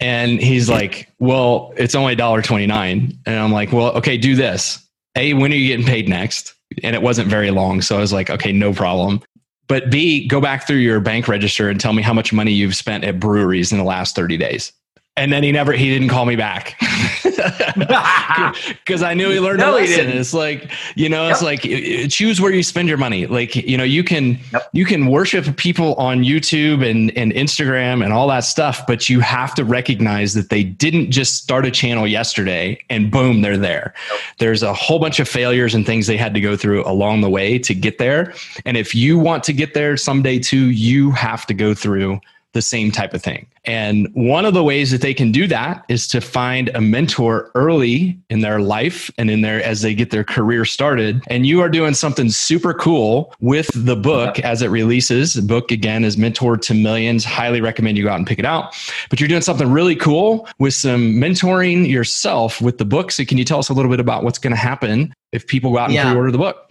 [0.00, 3.16] And he's like, well, it's only $1.29.
[3.26, 4.84] And I'm like, well, okay, do this.
[5.16, 6.54] A, when are you getting paid next?
[6.82, 7.80] And it wasn't very long.
[7.80, 9.22] So I was like, okay, no problem.
[9.66, 12.76] But B, go back through your bank register and tell me how much money you've
[12.76, 14.72] spent at breweries in the last 30 days
[15.18, 16.76] and then he never he didn't call me back
[17.22, 20.08] because I knew he learned no, a lesson.
[20.08, 21.32] It's like you know, yep.
[21.32, 21.62] it's like
[22.10, 23.26] choose where you spend your money.
[23.26, 24.68] Like you know, you can yep.
[24.72, 29.20] you can worship people on YouTube and and Instagram and all that stuff, but you
[29.20, 33.94] have to recognize that they didn't just start a channel yesterday and boom, they're there.
[34.10, 34.20] Yep.
[34.38, 37.30] There's a whole bunch of failures and things they had to go through along the
[37.30, 38.32] way to get there.
[38.64, 42.20] And if you want to get there someday too, you have to go through
[42.54, 43.46] the same type of thing.
[43.64, 47.50] And one of the ways that they can do that is to find a mentor
[47.54, 51.22] early in their life and in their as they get their career started.
[51.28, 55.34] And you are doing something super cool with the book as it releases.
[55.34, 57.24] The book again is Mentor to Millions.
[57.24, 58.74] Highly recommend you go out and pick it out.
[59.10, 63.10] But you're doing something really cool with some mentoring yourself with the book.
[63.10, 65.72] So can you tell us a little bit about what's going to happen if people
[65.72, 66.10] go out and yeah.
[66.10, 66.67] pre-order the book?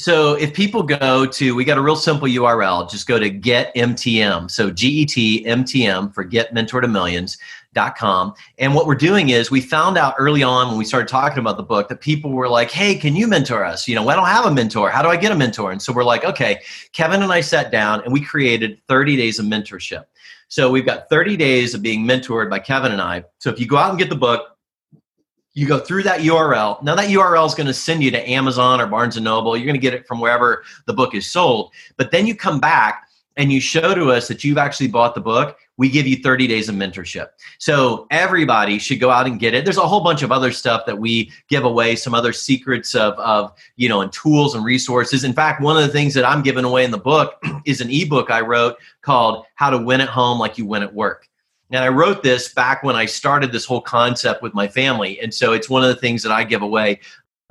[0.00, 2.90] So if people go to, we got a real simple URL.
[2.90, 4.50] Just go to Get MTM.
[4.50, 7.36] So G E T M T M for Get Mentor to Millions.
[7.72, 8.34] Dot com.
[8.58, 11.56] And what we're doing is we found out early on when we started talking about
[11.56, 13.86] the book that people were like, hey, can you mentor us?
[13.86, 14.90] You know, I don't have a mentor.
[14.90, 15.70] How do I get a mentor?
[15.70, 19.38] And so we're like, okay, Kevin and I sat down and we created 30 days
[19.38, 20.06] of mentorship.
[20.48, 23.22] So we've got 30 days of being mentored by Kevin and I.
[23.38, 24.56] So if you go out and get the book,
[25.54, 26.82] you go through that URL.
[26.82, 29.56] Now that URL is going to send you to Amazon or Barnes and Noble.
[29.56, 31.72] You're going to get it from wherever the book is sold.
[31.96, 35.20] But then you come back and you show to us that you've actually bought the
[35.20, 35.56] book.
[35.76, 37.28] We give you 30 days of mentorship.
[37.58, 39.64] So everybody should go out and get it.
[39.64, 43.14] There's a whole bunch of other stuff that we give away, some other secrets of,
[43.14, 45.24] of you know, and tools and resources.
[45.24, 47.90] In fact, one of the things that I'm giving away in the book is an
[47.90, 51.30] ebook I wrote called How to Win at Home Like You Win at Work.
[51.70, 55.20] And I wrote this back when I started this whole concept with my family.
[55.20, 57.00] And so it's one of the things that I give away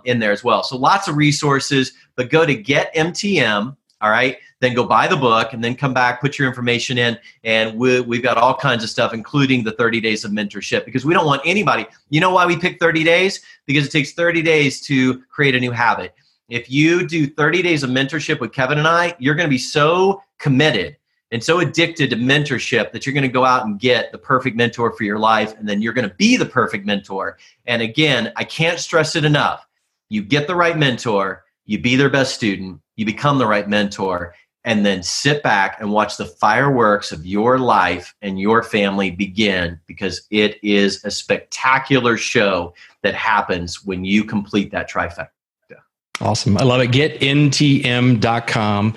[0.05, 0.63] in there as well.
[0.63, 4.37] So lots of resources, but go to Get MTM, all right?
[4.59, 7.17] Then go buy the book and then come back, put your information in.
[7.45, 11.05] And we, have got all kinds of stuff, including the 30 days of mentorship, because
[11.05, 11.85] we don't want anybody.
[12.09, 13.41] You know why we pick 30 days?
[13.65, 16.13] Because it takes 30 days to create a new habit.
[16.49, 19.59] If you do 30 days of mentorship with Kevin and I, you're going to be
[19.59, 20.97] so committed
[21.31, 24.55] and so addicted to mentorship that you're going to go out and get the perfect
[24.55, 28.31] mentor for your life and then you're going to be the perfect mentor and again
[28.35, 29.67] i can't stress it enough
[30.09, 34.33] you get the right mentor you be their best student you become the right mentor
[34.65, 39.79] and then sit back and watch the fireworks of your life and your family begin
[39.87, 45.29] because it is a spectacular show that happens when you complete that trifecta
[46.21, 46.57] Awesome.
[46.57, 46.91] I love it.
[46.91, 48.95] GetMTM.com.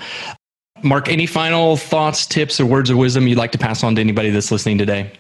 [0.82, 4.00] Mark, any final thoughts, tips, or words of wisdom you'd like to pass on to
[4.00, 5.12] anybody that's listening today?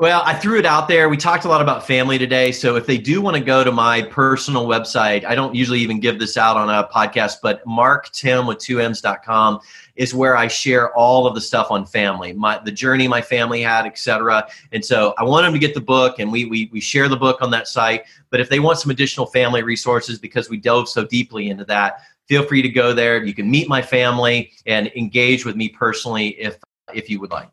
[0.00, 1.08] Well, I threw it out there.
[1.08, 2.52] We talked a lot about family today.
[2.52, 5.98] So if they do want to go to my personal website, I don't usually even
[5.98, 9.58] give this out on a podcast, but marktimm with two M's.com
[9.96, 13.60] is where I share all of the stuff on family, my the journey my family
[13.60, 14.48] had, etc.
[14.70, 17.16] And so I want them to get the book and we, we we share the
[17.16, 18.04] book on that site.
[18.30, 22.02] But if they want some additional family resources because we dove so deeply into that,
[22.28, 23.22] feel free to go there.
[23.24, 26.58] You can meet my family and engage with me personally if
[26.94, 27.48] if you would like.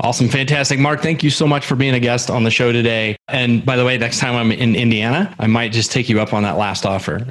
[0.00, 0.28] Awesome.
[0.28, 0.78] Fantastic.
[0.78, 3.16] Mark, thank you so much for being a guest on the show today.
[3.28, 6.32] And by the way, next time I'm in Indiana, I might just take you up
[6.32, 7.26] on that last offer.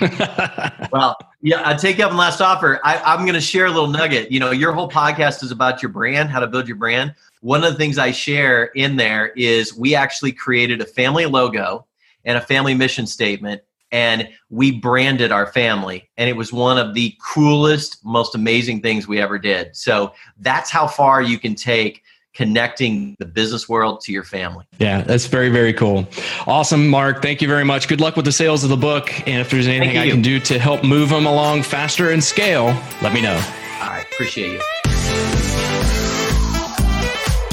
[0.92, 2.80] well, yeah, I'll take you up on the last offer.
[2.82, 4.32] I, I'm going to share a little nugget.
[4.32, 7.14] You know, your whole podcast is about your brand, how to build your brand.
[7.42, 11.86] One of the things I share in there is we actually created a family logo
[12.24, 13.62] and a family mission statement
[13.94, 19.06] and we branded our family and it was one of the coolest most amazing things
[19.06, 19.74] we ever did.
[19.74, 22.02] So that's how far you can take
[22.34, 24.66] connecting the business world to your family.
[24.78, 26.08] Yeah that's very very cool.
[26.46, 27.22] Awesome mark.
[27.22, 27.86] Thank you very much.
[27.86, 30.40] Good luck with the sales of the book and if there's anything i can do
[30.40, 33.40] to help move them along faster and scale let me know.
[33.80, 34.60] I appreciate you.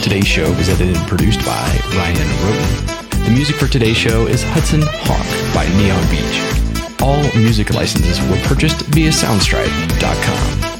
[0.01, 4.43] Today's show was edited and produced by ryan roden the music for today's show is
[4.43, 7.01] Hudson Hawk by Neon Beach.
[7.01, 10.70] All music licenses were purchased via Soundstripe.com.